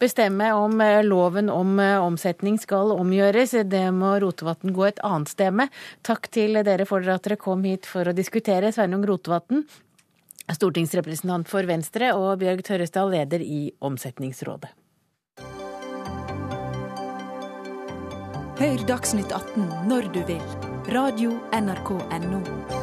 [0.00, 1.02] bestemme om eh,
[1.38, 3.54] loven om eh, omsetning skal omgjøres.
[3.66, 5.68] Det må Rotevatn gå et annet sted med.
[6.02, 8.72] Takk til dere for at dere kom hit for å diskutere.
[8.72, 9.64] Sveinung Rotevatn,
[10.50, 14.70] stortingsrepresentant for Venstre, og Bjørg Tørresdal, leder i Omsetningsrådet.
[18.58, 20.42] Hør Dagsnytt 18 når du vil.
[20.90, 21.94] Radio NRK
[22.26, 22.77] NO.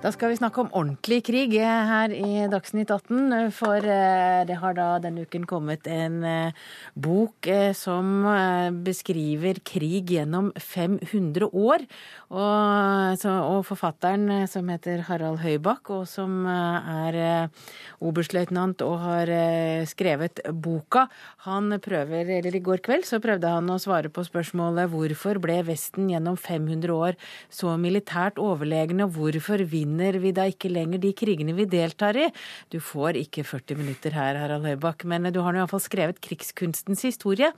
[0.00, 3.50] Da skal vi snakke om ordentlig krig eh, her i Dagsnytt 18.
[3.52, 6.62] For eh, det har da denne uken kommet en eh,
[6.96, 7.44] bok
[7.76, 8.24] som
[8.80, 11.84] beskriver krig gjennom 500 år.
[12.30, 17.50] Og, og forfatteren som heter Harald Høybakk, og som er
[18.00, 19.32] oberstløytnant og har
[19.90, 21.08] skrevet boka,
[21.48, 25.58] han prøver, eller i går kveld så prøvde han å svare på spørsmålet hvorfor ble
[25.66, 27.18] Vesten gjennom 500 år
[27.50, 32.28] så militært overlegne, og hvorfor vinner vi da ikke lenger de krigene vi deltar i?
[32.70, 37.02] Du får ikke 40 minutter her, Harald Høybakk, men du har nå iallfall skrevet krigskunstens
[37.02, 37.52] historie.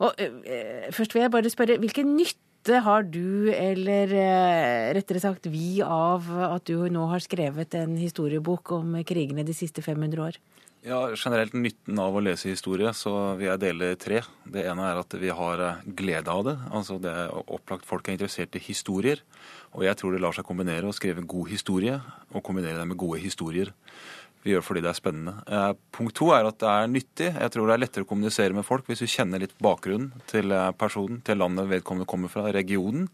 [0.00, 5.46] Og eh, først vil jeg bare spørre, hvilken nytte har du, eller eh, rettere sagt
[5.52, 10.40] vi, av at du nå har skrevet en historiebok om krigene de siste 500 år?
[10.84, 14.18] Ja, Generelt nytten av å lese historie, så vil jeg dele tre.
[14.44, 16.54] Det ene er at vi har eh, glede av det.
[16.76, 19.22] Altså det er opplagt Folk er interessert i historier.
[19.74, 21.96] Og jeg tror det lar seg kombinere å skrive god historie
[22.30, 23.72] og kombinere det med gode historier.
[24.44, 25.34] Vi gjør det fordi det er spennende.
[25.48, 27.30] Eh, punkt to er at det er nyttig.
[27.32, 30.52] Jeg tror det er lettere å kommunisere med folk hvis du kjenner litt bakgrunnen til
[30.52, 33.08] eh, personen, til landet vedkommende kommer fra, regionen.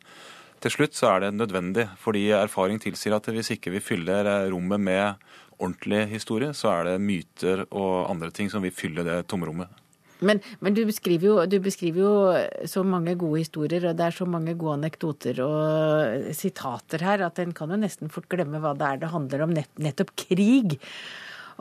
[0.60, 4.48] Til slutt så er det nødvendig, fordi erfaring tilsier at hvis ikke vi fyller eh,
[4.52, 5.30] rommet med
[5.60, 9.79] ordentlig historie, så er det myter og andre ting som vil fylle det tomrommet.
[10.26, 14.16] Men, men du, beskriver jo, du beskriver jo så mange gode historier, og det er
[14.16, 18.74] så mange gode anekdoter og sitater her, at en kan jo nesten fort glemme hva
[18.76, 20.76] det er det handler om, nett, nettopp krig.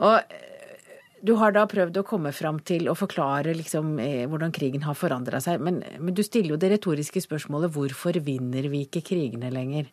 [0.00, 0.46] Og eh,
[1.20, 4.96] du har da prøvd å komme fram til å forklare liksom, eh, hvordan krigen har
[4.96, 9.52] forandra seg, men, men du stiller jo det retoriske spørsmålet hvorfor vinner vi ikke krigene
[9.52, 9.90] lenger?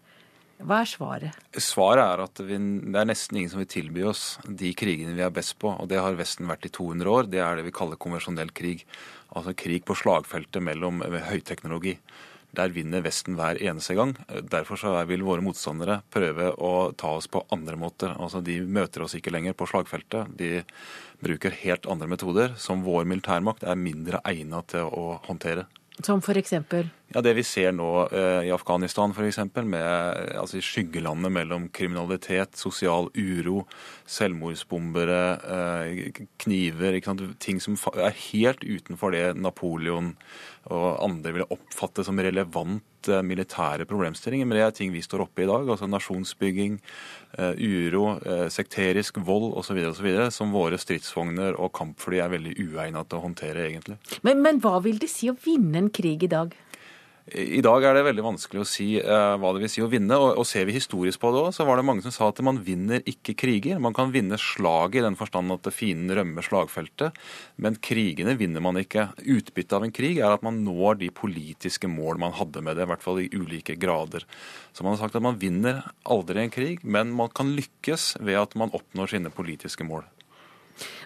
[0.57, 1.35] Hva er svaret?
[1.61, 5.21] Svaret er at vi, det er nesten ingen som vil tilby oss de krigene vi
[5.25, 5.69] er best på.
[5.69, 7.29] Og det har Vesten vært i 200 år.
[7.29, 8.81] Det er det vi kaller konvensjonell krig.
[9.37, 11.97] Altså krig på slagfeltet mellom høyteknologi.
[12.57, 14.15] Der vinner Vesten hver eneste gang.
[14.49, 18.15] Derfor så vil våre motstandere prøve å ta oss på andre måter.
[18.17, 20.33] Altså De møter oss ikke lenger på slagfeltet.
[20.39, 20.63] De
[21.21, 25.67] bruker helt andre metoder som vår militærmakt er mindre egnet til å håndtere.
[26.01, 26.89] Som for eksempel?
[27.13, 33.07] Ja, Det vi ser nå eh, i Afghanistan f.eks., med altså, skyggelandet mellom kriminalitet, sosial
[33.15, 33.61] uro,
[34.05, 35.21] selvmordsbombere,
[35.55, 36.99] eh, kniver
[37.39, 40.15] Ting som er helt utenfor det Napoleon
[40.73, 44.47] og andre ville oppfatte som relevant eh, militære problemstillinger.
[44.47, 45.69] Men det er ting vi står oppe i i dag.
[45.69, 46.79] altså Nasjonsbygging,
[47.37, 49.79] eh, uro, eh, sekterisk vold osv.
[50.31, 53.97] Som våre stridsvogner og kampfly er veldig uegna til å håndtere, egentlig.
[54.27, 56.55] Men, men hva vil det si å vinne en krig i dag?
[57.27, 60.15] I dag er det veldig vanskelig å si uh, hva det vil si å vinne.
[60.15, 62.39] Og, og ser vi historisk på det òg, så var det mange som sa at
[62.45, 63.81] man vinner ikke kriger.
[63.83, 67.17] Man kan vinne slaget i den forstand at fienden rømmer slagfeltet,
[67.59, 69.09] men krigene vinner man ikke.
[69.19, 72.87] Utbyttet av en krig er at man når de politiske mål man hadde med det,
[72.87, 74.23] i hvert fall i ulike grader.
[74.71, 78.39] Så man har sagt at man vinner aldri en krig, men man kan lykkes ved
[78.39, 80.07] at man oppnår sine politiske mål.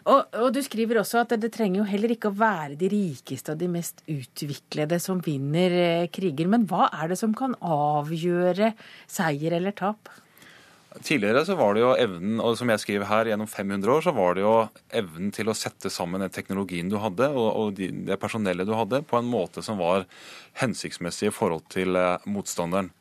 [0.06, 3.54] Og, og, du skriver også at det trenger jo heller ikke å være de rikeste
[3.54, 6.50] og de mest utviklede som vinner eh, kriger.
[6.52, 8.74] Men hva er det som kan avgjøre
[9.10, 10.12] seier eller tap?
[11.00, 14.12] Tidligere så var det jo evnen, og som jeg skriver her, gjennom 500 år så
[14.12, 14.56] var det jo
[15.00, 19.00] evnen til å sette sammen den teknologien du hadde og, og det personellet du hadde,
[19.08, 20.04] på en måte som var
[20.60, 22.92] hensiktsmessig i forhold til eh, motstanderen.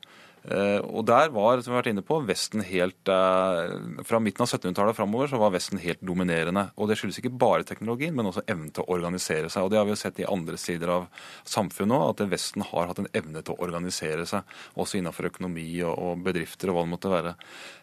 [0.40, 3.72] Eh, og der var, som vi har vært inne på, Vesten helt eh,
[4.08, 6.70] Fra midten av 1700-tallet framover så var Vesten helt dominerende.
[6.80, 9.66] Og det skyldes ikke bare teknologien, men også evnen til å organisere seg.
[9.66, 11.10] Og det har vi jo sett i andre sider av
[11.48, 14.56] samfunnet òg, at Vesten har hatt en evne til å organisere seg.
[14.80, 17.36] Også innenfor økonomi og bedrifter og hva det måtte være.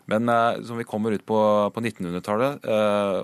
[0.09, 1.39] Men eh, som vi kommer ut på,
[1.75, 2.65] på 1900-tallet,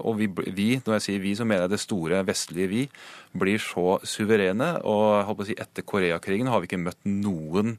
[0.04, 2.88] og vi, vi, når jeg sier vi, så mener jeg det store vestlige vi,
[3.34, 4.76] blir så suverene.
[4.86, 7.78] Og jeg håper å si etter Koreakrigen har vi ikke møtt noen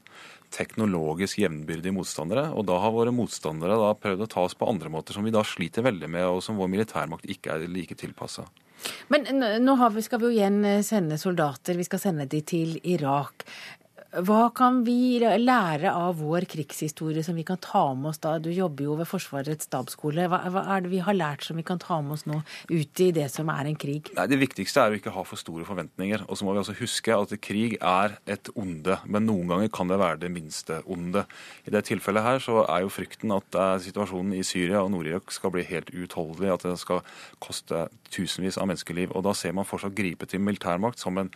[0.53, 2.49] teknologisk jevnbyrdige motstandere.
[2.57, 5.33] Og da har våre motstandere da prøvd å ta oss på andre måter som vi
[5.33, 8.47] da sliter veldig med, og som vår militærmakt ikke er like tilpassa.
[9.09, 9.25] Men
[9.63, 13.47] nå vi, skal vi jo igjen eh, sende soldater, vi skal sende de til Irak.
[14.15, 18.37] Hva kan vi lære av vår krigshistorie som vi kan ta med oss da?
[18.39, 20.29] Du jobber jo ved Forsvarets stabsskole.
[20.31, 22.37] Hva, hva, er det vi har lært som vi kan ta med oss nå
[22.69, 24.13] ut i det som er en krig?
[24.15, 26.23] Nei, Det viktigste er å ikke ha for store forventninger.
[26.29, 29.01] Og så må vi også huske at krig er et onde.
[29.03, 31.25] Men noen ganger kan det være det minste onde.
[31.67, 35.35] I det tilfellet her så er jo frykten at eh, situasjonen i Syria og Nord-Irak
[35.35, 36.53] skal bli helt uutholdelig.
[36.55, 37.03] At det skal
[37.43, 39.11] koste tusenvis av menneskeliv.
[39.11, 41.33] Og da ser man fortsatt gripe til militærmakt som en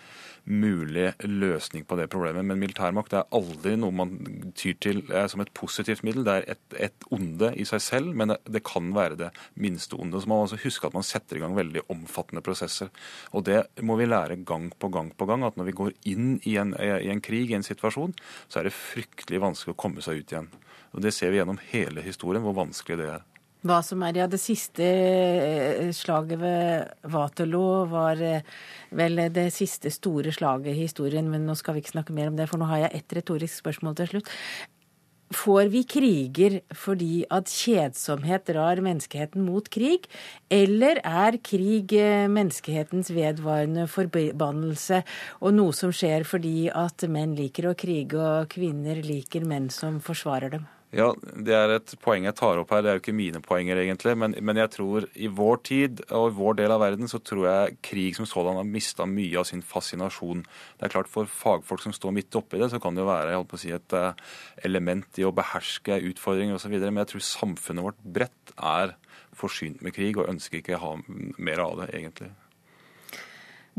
[0.49, 2.45] mulig løsning på det problemet.
[2.45, 4.15] Men militærmakt er aldri noe man
[4.57, 6.25] tyr til eh, som et positivt middel.
[6.25, 9.29] Det er et, et onde i seg selv, men det kan være det
[9.61, 10.19] minste onde.
[10.19, 12.91] Så man må altså huske at man setter i gang veldig omfattende prosesser.
[13.33, 15.45] Og det må vi lære gang på gang på gang.
[15.45, 18.15] At når vi går inn i en, i en krig, i en situasjon,
[18.47, 20.51] så er det fryktelig vanskelig å komme seg ut igjen.
[20.93, 23.28] Og Det ser vi gjennom hele historien, hvor vanskelig det er.
[23.59, 28.45] Hva som er, ja, Det siste eh, slaget ved Waterloo var eh,
[28.95, 32.37] vel det siste store slaget i historien, men nå skal vi ikke snakke mer om
[32.39, 34.31] det, for nå har jeg ett retorisk spørsmål til slutt.
[35.35, 40.07] Får vi kriger fordi at kjedsomhet drar menneskeheten mot krig,
[40.49, 45.03] eller er krig eh, menneskehetens vedvarende forbannelse
[45.43, 49.99] og noe som skjer fordi at menn liker å krige og kvinner liker menn som
[49.99, 50.69] forsvarer dem?
[50.89, 52.81] Ja, Det er et poeng jeg tar opp her.
[52.81, 54.15] Det er jo ikke mine poenger, egentlig.
[54.17, 57.45] Men, men, jeg tror i vår tid og i vår del av verden så tror
[57.45, 60.41] jeg krig som sådan har mista mye av sin fascinasjon.
[60.79, 63.35] Det er klart For fagfolk som står midt oppi det, så kan det jo være
[63.35, 64.25] jeg på å si, et eh,
[64.65, 66.73] element i å beherske utfordringer osv.
[66.73, 68.97] Men jeg tror samfunnet vårt bredt er
[69.37, 70.93] forsynt med krig og ønsker ikke å ha
[71.37, 72.33] mer av det, egentlig.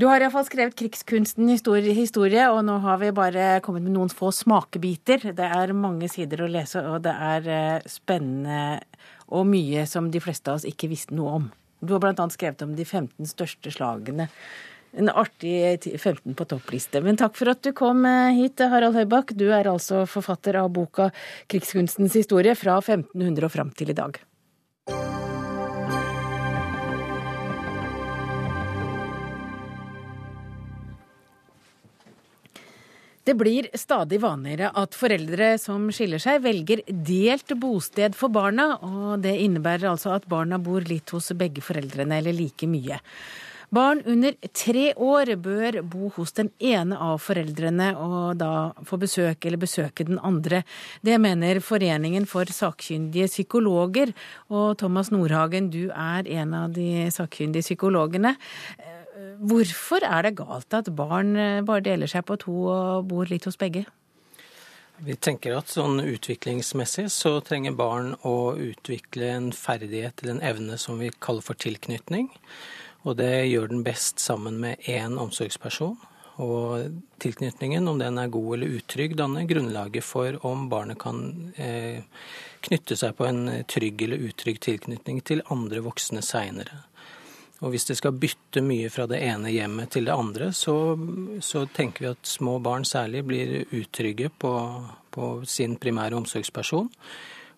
[0.00, 4.30] Du har iallfall skrevet 'Krigskunsten historie, og nå har vi bare kommet med noen få
[4.32, 5.34] smakebiter.
[5.36, 8.80] Det er mange sider å lese, og det er eh, spennende
[9.28, 11.50] og mye som de fleste av oss ikke visste noe om.
[11.84, 12.28] Du har bl.a.
[12.32, 14.30] skrevet om de 15 største slagene.
[14.96, 17.04] En artig 15 på toppliste.
[17.04, 19.36] Men takk for at du kom eh, hit, Harald Høybakk.
[19.36, 21.10] Du er altså forfatter av boka
[21.44, 24.16] 'Krigskunstens historie' fra 1500 og fram til i dag.
[33.24, 39.20] Det blir stadig vanligere at foreldre som skiller seg, velger delt bosted for barna, og
[39.26, 43.00] det innebærer altså at barna bor litt hos begge foreldrene, eller like mye.
[43.70, 49.46] Barn under tre år bør bo hos den ene av foreldrene og da få besøk
[49.46, 50.64] eller besøke den andre.
[51.06, 54.10] Det mener Foreningen for sakkyndige psykologer.
[54.50, 58.34] Og Thomas Nordhagen, du er en av de sakkyndige psykologene.
[59.40, 63.46] Hvorfor er det galt at barn eh, bare deler seg på to og bor litt
[63.48, 63.86] hos begge?
[65.00, 70.76] Vi tenker at sånn utviklingsmessig så trenger barn å utvikle en ferdighet eller en evne
[70.76, 72.28] som vi kaller for tilknytning.
[73.08, 75.96] Og det gjør den best sammen med én omsorgsperson.
[76.40, 81.22] Og tilknytningen, om den er god eller utrygg, danner grunnlaget for om barnet kan
[81.56, 82.04] eh,
[82.64, 86.82] knytte seg på en trygg eller utrygg tilknytning til andre voksne seinere.
[87.60, 90.74] Og hvis det skal bytte mye fra det ene hjemmet til det andre, så,
[91.44, 94.54] så tenker vi at små barn særlig blir utrygge på,
[95.12, 96.88] på sin primære omsorgsperson.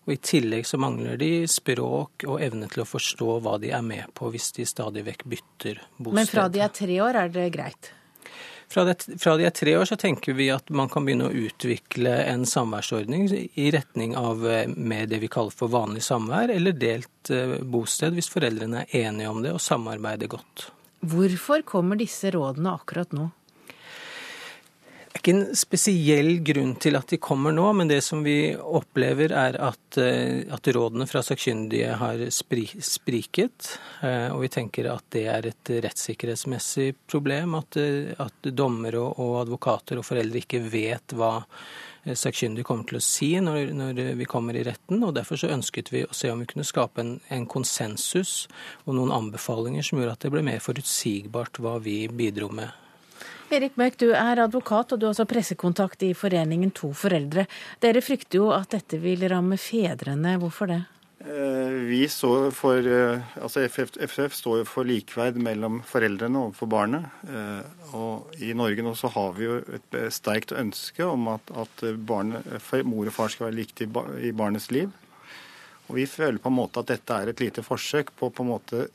[0.03, 3.83] Og I tillegg så mangler de språk og evne til å forstå hva de er
[3.85, 6.17] med på hvis de stadig vekk bytter bosted.
[6.19, 7.93] Men fra de er tre år er det greit?
[8.73, 11.41] Fra, det, fra de er tre år så tenker vi at man kan begynne å
[11.45, 16.73] utvikle en samværsordning i retning av eh, med det vi kaller for vanlig samvær, eller
[16.73, 20.71] delt eh, bosted hvis foreldrene er enige om det og samarbeider godt.
[21.05, 23.29] Hvorfor kommer disse rådene akkurat nå?
[25.23, 29.55] Ikke en spesiell grunn til at de kommer nå, men det som vi opplever er
[29.55, 33.69] at, eh, at rådene fra sakkyndige har spri, spriket.
[34.03, 37.55] Eh, og vi tenker at det er et rettssikkerhetsmessig problem.
[37.55, 41.37] At, eh, at dommere og, advokater og foreldre ikke vet hva
[42.03, 45.07] sakkyndige kommer til å si når, når, vi kommer i retten.
[45.07, 48.49] og Derfor så ønsket vi å se om vi kunne skape en, en konsensus
[48.83, 52.82] og noen anbefalinger som gjorde at det ble mer forutsigbart hva vi bidro med
[53.53, 57.45] Erik Mørk, du er advokat og du har også pressekontakt i foreningen To foreldre.
[57.83, 60.39] Dere frykter jo at dette vil ramme fedrene.
[60.41, 60.79] Hvorfor det?
[61.23, 67.05] Eh, vi står for, eh, altså FF står jo for likeverd mellom foreldrene overfor barnet.
[67.29, 71.85] Eh, og I Norge nå så har vi jo et sterkt ønske om at, at
[72.03, 72.49] barnet,
[72.83, 74.89] mor og far skal være likt i barnets liv.
[75.89, 78.45] Og Vi føler på en måte at dette er et lite forsøk på å på
[78.45, 78.85] en måte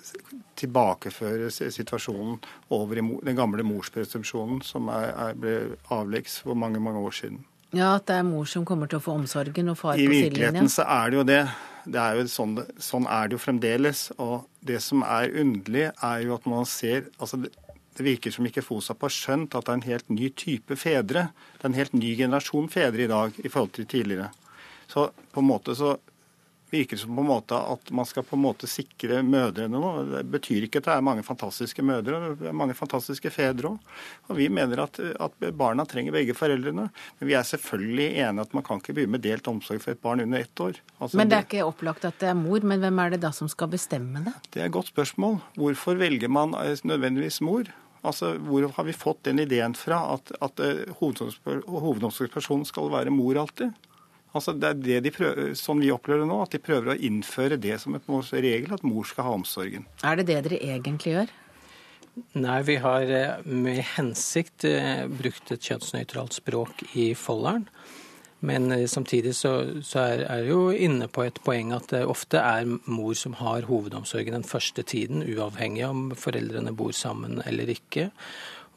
[0.58, 2.38] tilbakeføre situasjonen
[2.74, 5.54] over i den gamle morspresumpsjonen som er, er, ble
[5.94, 7.44] avleggs for mange mange år siden.
[7.76, 10.14] Ja, At det er mor som kommer til å få omsorgen og far I på
[10.14, 10.24] sidelinja?
[10.24, 11.42] I virkeligheten så er det jo det.
[11.84, 14.04] det er jo sånn, sånn, er det jo fremdeles.
[14.16, 17.52] Og det som er underlig, er jo at man ser altså det,
[17.98, 21.28] det virker som ikke FOSAP har skjønt at det er en helt ny type fedre.
[21.58, 24.30] Det er en helt ny generasjon fedre i dag i forhold til tidligere.
[24.88, 25.96] Så på en måte så
[26.70, 29.92] virker som på en måte at man skal på en måte sikre mødrene nå.
[30.10, 33.90] Det betyr ikke at det er mange fantastiske mødre, det er mange fantastiske fedre òg.
[34.28, 36.88] Og vi mener at, at, barna trenger begge foreldrene.
[37.18, 40.02] Men vi er selvfølgelig enige at man kan ikke begynne med delt omsorg for et
[40.04, 40.78] barn under ett år.
[40.98, 43.32] Altså, men det er ikke opplagt at det er mor, men hvem er det da
[43.34, 44.36] som skal bestemme det?
[44.52, 45.40] Det er et godt spørsmål.
[45.58, 47.68] Hvorfor velger man eh, nødvendigvis mor?
[48.06, 53.40] Altså, Hvor har vi fått den ideen fra at, at eh, hovedomsorgspersonen skal være mor
[53.40, 53.74] alltid?
[54.36, 56.98] Altså Det er det de prøver, sånn vi opplever det nå, at de prøver å
[57.08, 59.86] innføre det som et regel, at mor skal ha omsorgen.
[60.04, 61.36] Er det det dere egentlig gjør?
[62.34, 67.68] Nei, vi har eh, med hensikt eh, brukt et kjønnsnøytralt språk i folderen.
[68.40, 69.52] Men eh, samtidig så,
[69.86, 73.68] så er, er jo inne på et poeng at det ofte er mor som har
[73.70, 78.10] hovedomsorgen den første tiden, uavhengig om foreldrene bor sammen eller ikke.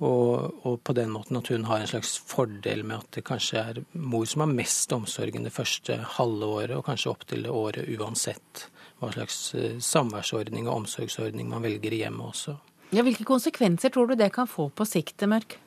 [0.02, 3.62] Og, og, på den måten at hun har en slags fordel med at det kanskje
[3.62, 7.90] er mor som har mest omsorgen det første halve året, og kanskje opptil det året
[8.00, 8.66] uansett
[9.02, 12.58] hva slags eh, samværsordning og omsorgsordning man velger i hjemmet også.
[12.92, 15.60] Ja, hvilke konsekvenser tror du det kan få på sikt, Mørk?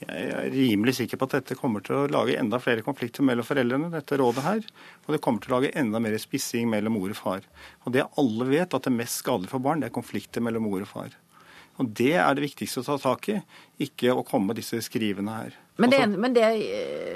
[0.00, 3.44] Jeg er rimelig sikker på at dette kommer til å lage enda flere konflikter mellom
[3.44, 3.90] foreldrene.
[3.92, 4.60] dette rådet her,
[5.06, 7.40] Og det kommer til å lage enda mer spissing mellom mor og far.
[7.84, 10.80] Og det alle vet, at det mest skadelige for barn, det er konflikter mellom mor
[10.80, 11.10] og far.
[11.80, 13.38] Og Det er det viktigste å ta tak i,
[13.86, 15.56] ikke å komme med disse skrivene her.
[15.80, 16.48] Men det, men, det,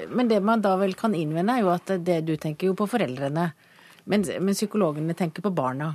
[0.09, 2.87] men det, man da vel kan innvende, er jo at det du tenker jo på
[2.89, 3.51] foreldrene,
[4.09, 5.91] men, men psykologene tenker på barna.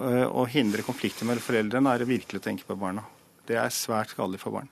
[0.00, 3.04] Å hindre konflikter mellom foreldrene er virkelig å tenke på barna.
[3.44, 4.70] Det er svært skadelig for barn.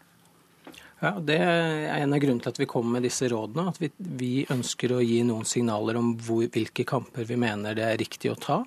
[1.03, 3.73] Ja, Det er en av grunnene til at vi kommer med disse rådene.
[3.73, 7.89] At vi, vi ønsker å gi noen signaler om hvor, hvilke kamper vi mener det
[7.89, 8.63] er riktig å ta.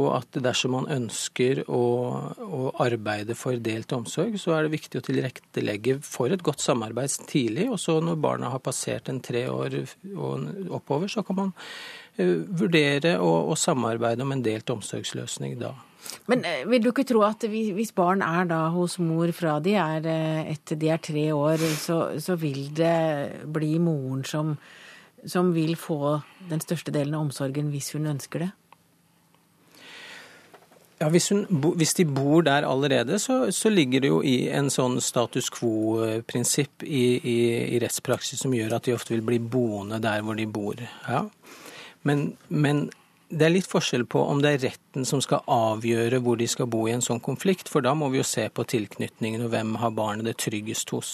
[0.00, 1.82] Og at dersom man ønsker å,
[2.40, 7.28] å, arbeide for delt omsorg, så er det viktig å tilrettelegge for et godt samarbeid
[7.28, 7.68] tidlig.
[7.68, 9.82] Og så når barna har passert en tre år
[10.14, 15.74] og oppover, så kan man uh, vurdere å, samarbeide om en delt omsorgsløsning da.
[16.32, 19.76] Men uh, vil du ikke tro at hvis barn er da hos mor fra de
[19.76, 20.08] er,
[20.54, 24.56] etter de er tre år, så, så, vil det bli moren som,
[25.28, 26.16] som vil få
[26.48, 28.52] den største delen av omsorgen hvis hun ønsker det?
[31.02, 31.46] Ja, hvis, hun,
[31.80, 36.84] hvis, de bor der allerede, så, så, ligger det jo i en sånn status quo-prinsipp
[36.86, 37.38] i, i,
[37.74, 40.78] i, rettspraksis som gjør at de ofte vil bli boende der hvor de bor.
[41.08, 41.24] Ja.
[42.06, 42.84] Men, men,
[43.32, 46.68] det er litt forskjell på om det er retten som skal avgjøre hvor de skal
[46.70, 49.78] bo i en sånn konflikt, for da må vi jo se på tilknytningen og hvem
[49.82, 51.12] har barnet det tryggest hos.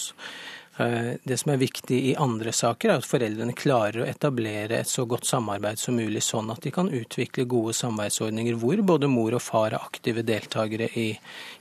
[0.79, 4.87] Eh, det som er viktig i andre saker, er at foreldrene klarer å etablere et
[4.87, 9.35] så godt samarbeid som mulig, sånn at de kan utvikle gode samarbeidsordninger hvor både mor
[9.35, 11.09] og far er aktive deltakere i,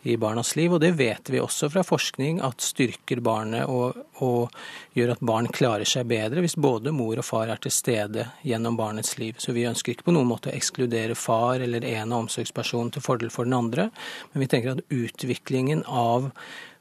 [0.06, 0.76] i barnas liv.
[0.76, 4.54] Og det vet vi også fra forskning at styrker barnet og, og,
[4.94, 8.78] gjør at barn klarer seg bedre hvis både mor og far er til stede gjennom
[8.78, 9.34] barnets liv.
[9.42, 13.04] Så vi ønsker ikke på noen måte å ekskludere far eller en av omsorgspersonene til
[13.04, 13.90] fordel for den andre,
[14.32, 16.30] men vi tenker at utviklingen av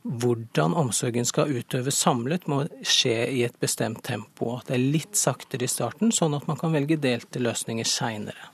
[0.08, 4.58] hvordan omsorgen skal utøves samlet, må skje i et bestemt tempo.
[4.58, 8.52] At det er litt saktere i starten, sånn at man kan velge delte løsninger seinere.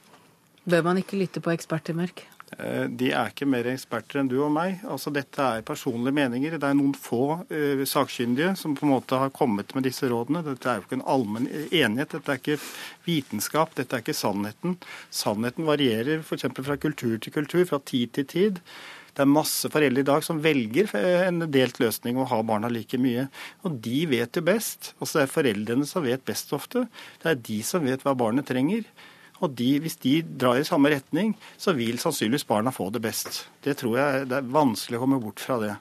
[0.63, 2.23] Bør man ikke lytte på eksperter, Mørk?
[2.59, 4.81] Eh, de er ikke mer eksperter enn du og meg.
[4.87, 6.57] Altså, dette er personlige meninger.
[6.59, 10.43] Det er noen få uh, sakkyndige som på en måte har kommet med disse rådene.
[10.45, 12.17] Dette er jo ikke en allmenn enighet.
[12.17, 12.59] Dette er ikke
[13.07, 13.75] vitenskap.
[13.77, 14.77] Dette er ikke sannheten.
[15.13, 16.49] Sannheten varierer f.eks.
[16.59, 18.61] fra kultur til kultur, fra tid til tid.
[19.13, 22.97] Det er masse foreldre i dag som velger en delt løsning og har barna like
[22.97, 23.27] mye.
[23.61, 24.93] Og de vet jo best.
[24.97, 26.87] Altså Det er foreldrene som vet best ofte.
[27.21, 28.87] Det er de som vet hva barnet trenger.
[29.43, 33.43] Og de, hvis de drar i samme retning, så vil sannsynligvis barna få det best.
[33.61, 35.75] Det tror jeg det er vanskelig å komme bort fra det.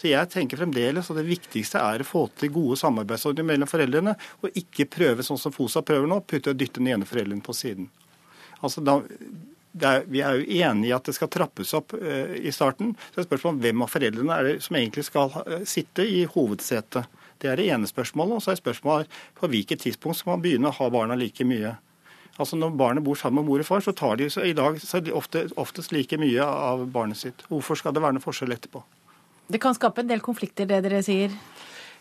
[0.00, 4.16] Så jeg tenker fremdeles at det viktigste er å få til gode samarbeidsordninger mellom foreldrene,
[4.42, 7.54] og ikke prøve sånn som FOSA prøver nå, putte og dytte den ene forelderen på
[7.54, 7.86] siden.
[8.62, 8.96] Altså da,
[9.80, 12.92] er, vi er jo enige i at det skal trappes opp uh, i starten.
[13.12, 17.08] Så er spørsmålet hvem av foreldrene er det som egentlig skal uh, sitte i hovedsetet.
[17.42, 18.36] Det er det ene spørsmålet.
[18.38, 21.74] Og så er spørsmålet på hvilket tidspunkt skal man begynne å ha barna like mye.
[22.40, 25.02] Altså Når barnet bor sammen med mor og far, så tar de i dag så
[25.04, 27.44] de ofte, oftest like mye av barnet sitt.
[27.50, 28.80] Hvorfor skal det være noe forskjell etterpå?
[29.52, 31.34] Det kan skape en del konflikter, det dere sier?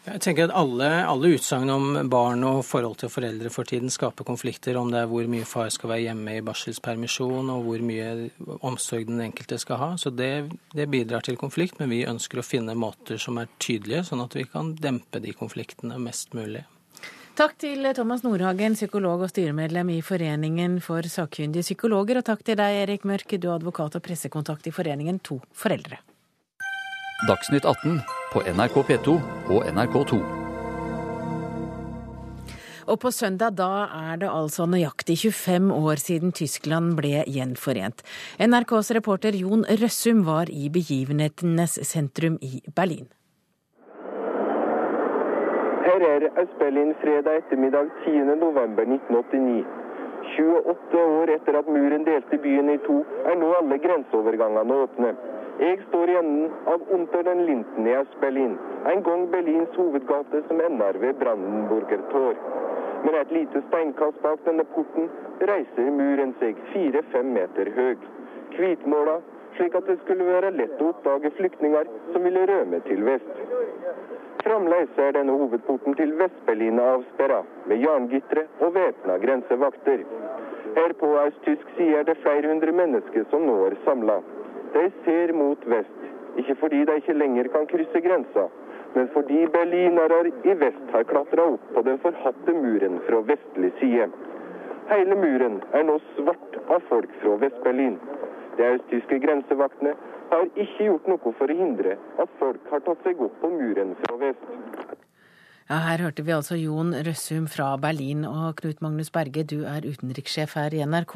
[0.02, 4.26] Jeg tenker at Alle, alle utsagn om barn og forhold til foreldre for tiden skaper
[4.26, 8.32] konflikter, om det er hvor mye far skal være hjemme i barselspermisjon og hvor mye
[8.66, 9.92] omsorg den enkelte skal ha.
[10.02, 14.08] Så det, det, bidrar til konflikt, men vi ønsker å finne måter som er tydelige,
[14.10, 16.66] sånn at vi kan dempe de konfliktene mest mulig.
[17.38, 22.58] Takk til Thomas Nordhagen, psykolog og styremedlem i Foreningen for sakkyndige psykologer, og takk til
[22.58, 26.02] deg, Erik Mørk, du er advokat og pressekontakt i Foreningen To foreldre.
[27.28, 28.00] Dagsnytt 18
[28.34, 29.14] på NRK P2
[29.54, 30.18] og NRK2.
[32.90, 38.02] Og på søndag da er det altså nøyaktig 25 år siden Tyskland ble gjenforent.
[38.42, 43.06] NRKs reporter Jon Røssum var i begivenhetenes sentrum i Berlin.
[45.86, 49.62] Her er Øst-Berlin fredag ettermiddag 10.11.1989.
[50.42, 55.14] 28 år etter at muren delte byen i to, er nå alle grenseovergangene åpne.
[55.62, 58.54] Jeg står i enden av Unter den Lintenias i Øst-Berlin,
[58.92, 62.40] en gang Berlins hovedgate som ender ved Brandenburger Tor.
[63.04, 65.06] Men et lite steinkast bak denne porten
[65.52, 67.94] reiser muren seg fire-fem meter høy.
[68.58, 69.20] Hvitmåla,
[69.60, 73.32] slik at det skulle være lett å oppdage flyktninger som ville rømme til vest.
[74.42, 80.08] Fremdeles er denne hovedporten til Vest-Berlin avsperra, med jerngitre og væpna grensevakter.
[80.82, 84.24] Her på øst-tysk side er det flere hundre mennesker som nå er samla.
[84.74, 86.00] De ser mot vest,
[86.40, 88.48] ikke fordi de ikke lenger kan krysse grensa,
[88.96, 94.08] men fordi berlinere i vest har klatra opp på den forhatte muren fra vestlig side.
[94.92, 98.00] Hele muren er nå svart av folk fra Vest-Berlin.
[98.58, 99.94] De østtyske grensevaktene
[100.32, 103.96] har ikke gjort noe for å hindre at folk har tatt seg opp på muren
[104.04, 104.50] fra vest.
[105.72, 109.86] Ja, her hørte vi altså Jon Røssum fra Berlin, og Knut Magnus Berge, du er
[109.88, 111.16] utenrikssjef her i NRK.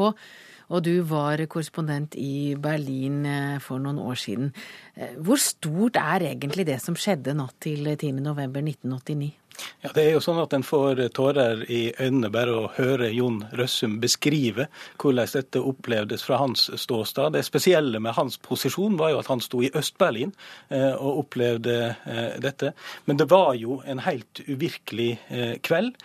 [0.74, 4.52] Og du var korrespondent i Berlin eh, for noen år siden.
[4.96, 9.45] Eh, hvor stort er egentlig det som skjedde natt til 10.11.1989?
[9.84, 13.42] Ja, det er jo sånn at En får tårer i øynene bare å høre Jon
[13.56, 14.68] Røssum beskrive
[15.02, 17.36] hvordan dette opplevdes fra hans ståsted.
[17.36, 20.34] Det spesielle med hans posisjon var jo at han sto i Øst-Berlin
[20.70, 22.74] eh, og opplevde eh, dette.
[23.06, 25.96] Men det var jo en helt uvirkelig eh, kveld.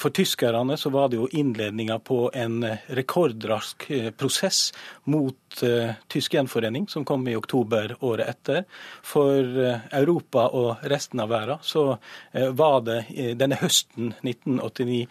[0.00, 2.62] For tyskerne så var det jo innledninga på en
[2.94, 3.86] rekordrask
[4.18, 4.68] prosess
[5.10, 5.43] mot
[6.12, 8.64] tysk gjenforening, som kom i oktober året etter.
[9.06, 9.44] For
[9.94, 11.84] Europa og resten av verden så
[12.58, 12.98] var det
[13.38, 15.06] denne høsten 1989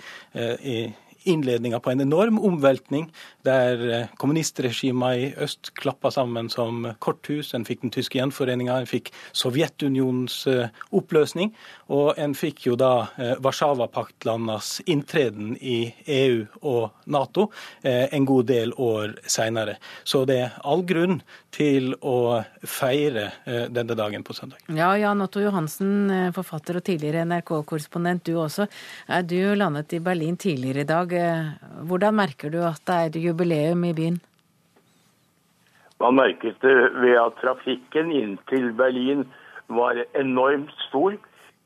[0.74, 0.78] i
[1.24, 3.08] innledninga på en enorm omveltning,
[3.46, 7.54] der eh, kommunistregimet i øst klappa sammen som korthus.
[7.54, 11.54] En fikk den tyske gjenforeninga, en fikk Sovjetunionens eh, oppløsning.
[11.92, 13.08] Og en fikk jo da
[13.44, 17.50] Warszawapaktlandenes inntreden i EU og Nato
[17.84, 19.76] en god del år seinere.
[20.08, 21.20] Så det er all grunn
[21.54, 24.64] til å feire denne dagen på søndag.
[24.72, 28.70] Ja, Jan Otto Johansen, forfatter og tidligere NRK-korrespondent, du også.
[29.28, 31.18] Du landet i Berlin tidligere i dag?
[31.84, 34.22] Hvordan merker du at det er jubileum i byen?
[36.02, 39.28] Man merket det ved at trafikken inn til Berlin
[39.72, 41.16] var enormt stor.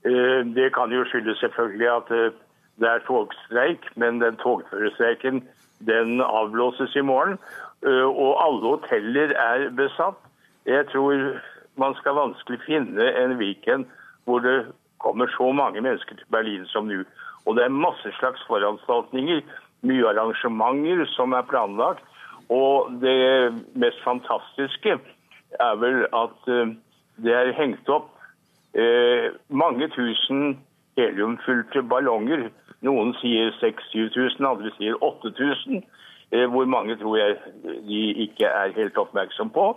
[0.06, 2.32] Eh, Det kan jo skyldes selvfølgelig at eh,
[2.80, 5.44] det er togstreik, men den togførerstreiken
[5.88, 7.38] den avblåses i morgen.
[7.86, 10.20] Eh, Og alle hoteller er besatt.
[10.66, 11.40] Jeg tror
[11.78, 13.86] man skal vanskelig finne en weekend
[14.26, 14.66] hvor det
[15.00, 17.04] kommer så mange mennesker til Berlin som nå.
[17.46, 19.42] Og det er masse slags foranstaltninger,
[19.82, 22.04] mye arrangementer som er planlagt.
[22.50, 25.00] Og det mest fantastiske
[25.60, 26.50] er vel at
[27.24, 28.10] det er hengt opp
[28.74, 30.58] eh, mange tusen
[30.98, 32.50] heliumfylte ballonger.
[32.82, 35.84] Noen sier 6000-7000, andre sier 8000.
[36.32, 37.38] Eh, hvor mange tror jeg
[37.88, 39.72] de ikke er helt oppmerksom på.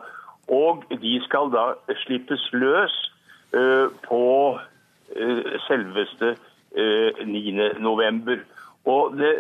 [0.48, 1.72] Og de skal da
[2.04, 2.96] slippes løs
[3.54, 4.24] eh, på
[5.16, 6.34] eh, selveste
[6.76, 7.52] eh, 9.
[7.78, 8.42] november.
[8.84, 9.34] Og det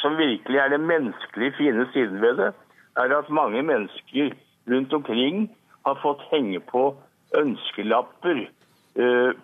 [0.00, 2.52] som virkelig er det menneskelig fine siden ved det,
[2.96, 4.30] er at mange mennesker
[4.70, 5.50] rundt omkring
[5.86, 6.94] har fått henge på
[7.36, 8.46] ønskelapper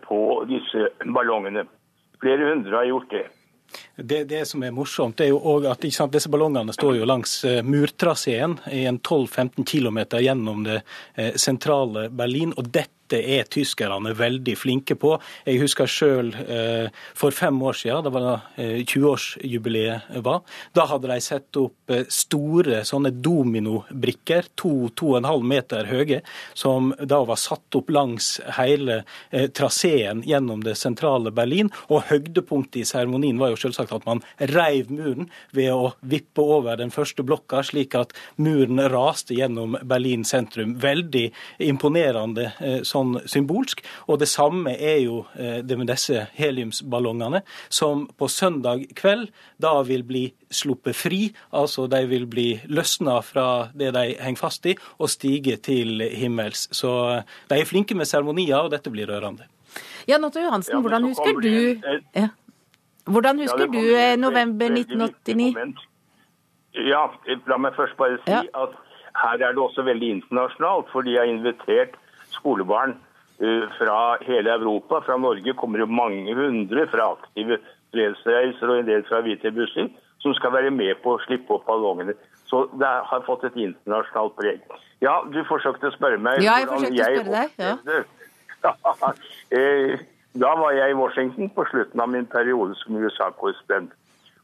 [0.06, 1.64] på disse ballongene.
[2.22, 3.24] Flere hundre har gjort det.
[4.02, 7.08] Det, det som er morsomt, det er jo òg at sant, disse ballongene står jo
[7.08, 10.80] langs eh, murtraseen i en 12-15 km gjennom det
[11.14, 12.54] eh, sentrale Berlin.
[12.56, 15.16] og dette er tyskerne veldig flinke på.
[15.42, 20.44] Jeg husker sjøl eh, for fem år siden, det var da eh, 20-årsjubileet var,
[20.78, 26.20] da hadde de satt opp store sånne dominobrikker, to-to og en halv meter høye,
[26.54, 29.00] som da var satt opp langs hele
[29.58, 31.72] traseen gjennom det sentrale Berlin.
[31.90, 34.22] Og høydepunktet i seremonien var jo selvsagt at man
[34.52, 40.24] reiv muren ved å vippe over den første blokka, slik at muren raste gjennom Berlin
[40.24, 40.76] sentrum.
[40.80, 41.26] Veldig
[41.70, 43.84] imponerende eh, sånn symbolsk.
[44.08, 49.30] Og det samme er jo eh, det med disse heliumsballongene, som på søndag kveld
[49.60, 51.22] da vil bli sluppet fri.
[51.56, 56.68] Altså de vil bli løsna fra det de henger fast i, og stige til himmels.
[56.76, 59.48] Så eh, de er flinke med seremonier, og dette blir rørende.
[60.08, 61.50] Jan Otto Johansen, Ja, hvordan husker du
[62.16, 62.28] ja.
[63.10, 65.86] Hvordan husker ja, du eh, november 1989?
[66.86, 67.06] Ja,
[67.50, 68.76] la meg først bare si at
[69.20, 71.96] her er det også veldig internasjonalt, for de har invitert
[72.30, 72.94] skolebarn
[73.42, 75.00] eh, fra hele Europa.
[75.06, 77.58] Fra Norge kommer det mange hundre fra aktive
[77.90, 79.90] fredsreiser og en del fra hvite busser,
[80.22, 82.14] som skal være med på å slippe opp ballongene.
[82.50, 84.62] Så det har fått et internasjonalt preg.
[85.02, 87.74] Ja, du forsøkte å spørre meg Ja, jeg forsøkte å spørre deg, ja.
[90.38, 93.90] Da var jeg i Washington på slutten av min periode som USA-korrespondent.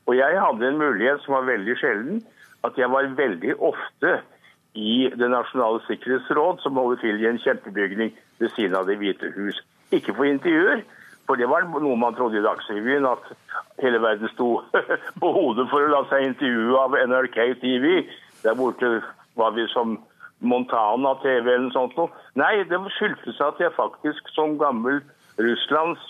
[0.06, 2.24] Og jeg hadde en mulighet som var veldig sjelden,
[2.66, 4.18] at jeg var veldig ofte
[4.76, 9.30] i Det nasjonale sikkerhetsråd, som holder til i en kjempebygning ved siden av Det hvite
[9.36, 9.62] hus.
[9.90, 10.82] Ikke for intervjuer,
[11.26, 13.30] for det var noe man trodde i Dagsrevyen, at
[13.80, 14.60] hele verden sto
[15.22, 18.04] på hodet for å la seg intervjue av NRK TV.
[18.44, 19.00] Der borte
[19.38, 19.96] var vi som
[20.40, 22.18] Montana TV eller noe sånt.
[22.36, 25.00] Nei, det skyldtes at jeg faktisk som gammel
[25.38, 26.00] Russlands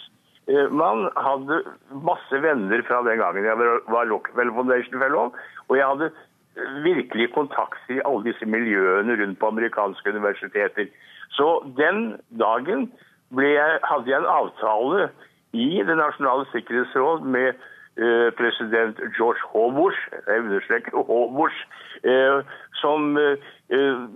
[0.49, 5.33] eh, mann hadde masse venner fra den gangen jeg var- Rockefeller Foundation Fellow.
[5.69, 6.11] Og jeg hadde
[6.57, 10.87] eh, virkelig kontakt i alle disse miljøene rundt på amerikanske universiteter.
[11.31, 12.93] Så den dagen
[13.35, 15.09] jeg, hadde jeg en avtale
[15.53, 17.49] i Det nasjonale sikkerhetsråd med
[17.97, 19.91] eh, president George H.
[20.29, 21.13] Jeg understreker H.
[21.33, 21.59] Bush,
[22.05, 22.43] eh,
[22.75, 23.17] som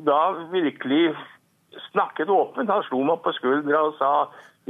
[0.07, 0.19] da
[0.53, 1.15] virkelig
[1.91, 2.71] snakket åpent.
[2.71, 4.13] Han slo meg på skuldra og sa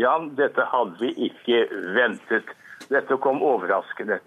[0.00, 1.64] Jan, dette hadde vi ikke
[1.96, 2.48] ventet.
[2.90, 4.20] Dette kom overraskende.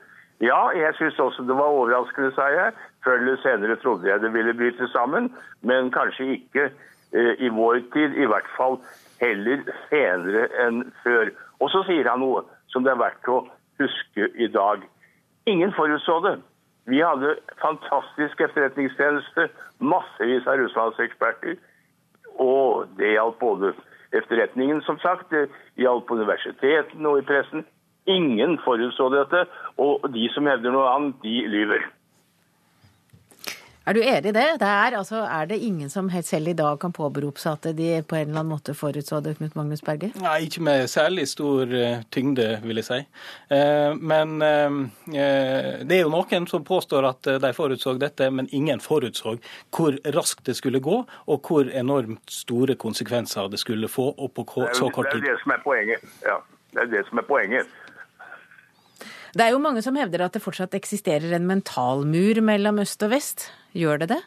[0.43, 2.73] Ja, jeg syns også det var overraskende, sa jeg.
[3.03, 7.81] Før eller senere trodde jeg det ville bryte sammen, men kanskje ikke eh, i vår
[7.95, 8.15] tid.
[8.19, 8.79] I hvert fall
[9.21, 11.31] heller senere enn før.
[11.59, 12.43] Og så sier han noe
[12.73, 13.43] som det er verdt å
[13.81, 14.83] huske i dag.
[15.49, 16.37] Ingen forutså det.
[16.91, 19.47] Vi hadde fantastisk etterretningstjeneste,
[19.79, 21.55] massevis av russlandseksperter.
[22.43, 23.71] Og det gjaldt både
[24.13, 25.33] etterretningen, som sagt,
[25.79, 27.65] gjaldt på universitetene og i pressen.
[28.09, 29.45] Ingen forutså dette,
[29.79, 31.85] og de som hevder noe annet, de lyver.
[33.83, 34.45] Er du enig i det?
[34.61, 37.75] Det er, altså, er det ingen som helt selv i dag kan påberope seg at
[37.75, 40.13] de på en eller annen måte forutså det, Knut Magnus Berge?
[40.23, 43.01] Nei, ikke med særlig stor eh, tyngde, vil jeg si.
[43.51, 44.77] Eh, men eh,
[45.83, 49.35] det er jo noen som påstår at de forutså dette, men ingen forutså
[49.75, 54.47] hvor raskt det skulle gå, og hvor enormt store konsekvenser det skulle få, og på
[54.71, 55.19] så kort tid.
[55.19, 56.11] det, er det som er poenget.
[56.23, 56.39] Ja,
[56.71, 57.79] det er det som er poenget.
[59.33, 63.09] Det er jo mange som hevder at det fortsatt eksisterer en mentalmur mellom øst og
[63.15, 63.47] vest.
[63.73, 64.21] Gjør det det?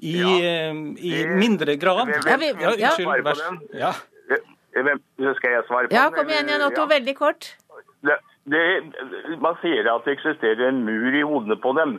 [0.00, 0.70] I, ja.
[0.72, 2.08] i mindre grad.
[2.24, 3.24] Ja, vi- Ja, unnskyld.
[3.26, 3.92] Vær, ja.
[4.72, 5.00] Hvem,
[5.36, 5.96] skal jeg svare på den?
[5.98, 6.62] Ja, kom igjen, Jan?
[6.62, 6.86] Otto.
[6.86, 6.86] Ja.
[6.94, 7.50] Veldig kort.
[8.06, 8.16] det,
[8.48, 8.62] det,
[9.42, 11.98] man sier at det eksisterer en mur i hodene på dem.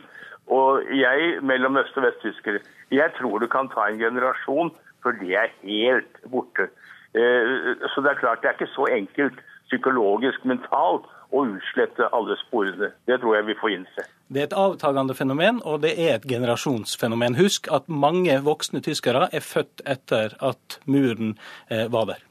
[0.50, 2.58] Og jeg, mellom øst- og vesttyskere,
[2.90, 4.72] jeg tror det kan ta en generasjon
[5.04, 6.66] før det er helt borte.
[7.14, 9.38] Eh, Så det er klart det er ikke så enkelt
[9.70, 12.92] psykologisk, mentalt, å utslette alle sporene.
[13.08, 14.06] Det tror jeg vi får innse.
[14.32, 17.36] Det er et avtagende fenomen, og det er et generasjonsfenomen.
[17.40, 21.36] Husk at mange voksne tyskere er født etter at muren
[21.68, 22.22] eh, var der.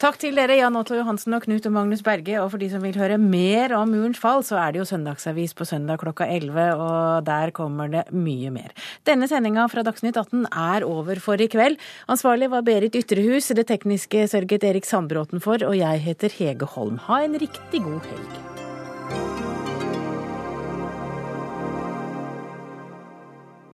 [0.00, 2.38] Takk til dere, Jan Otto Johansen og Knut og Magnus Berge.
[2.40, 5.52] Og for de som vil høre mer om murens fall, så er det jo søndagsavis
[5.58, 8.72] på søndag klokka 11, og der kommer det mye mer.
[9.04, 11.76] Denne sendinga fra Dagsnytt 18 er over for i kveld.
[12.08, 16.96] Ansvarlig var Berit Ytrehus, det tekniske sørget Erik Sandbråten for, og jeg heter Hege Holm.
[17.10, 19.49] Ha en riktig god helg.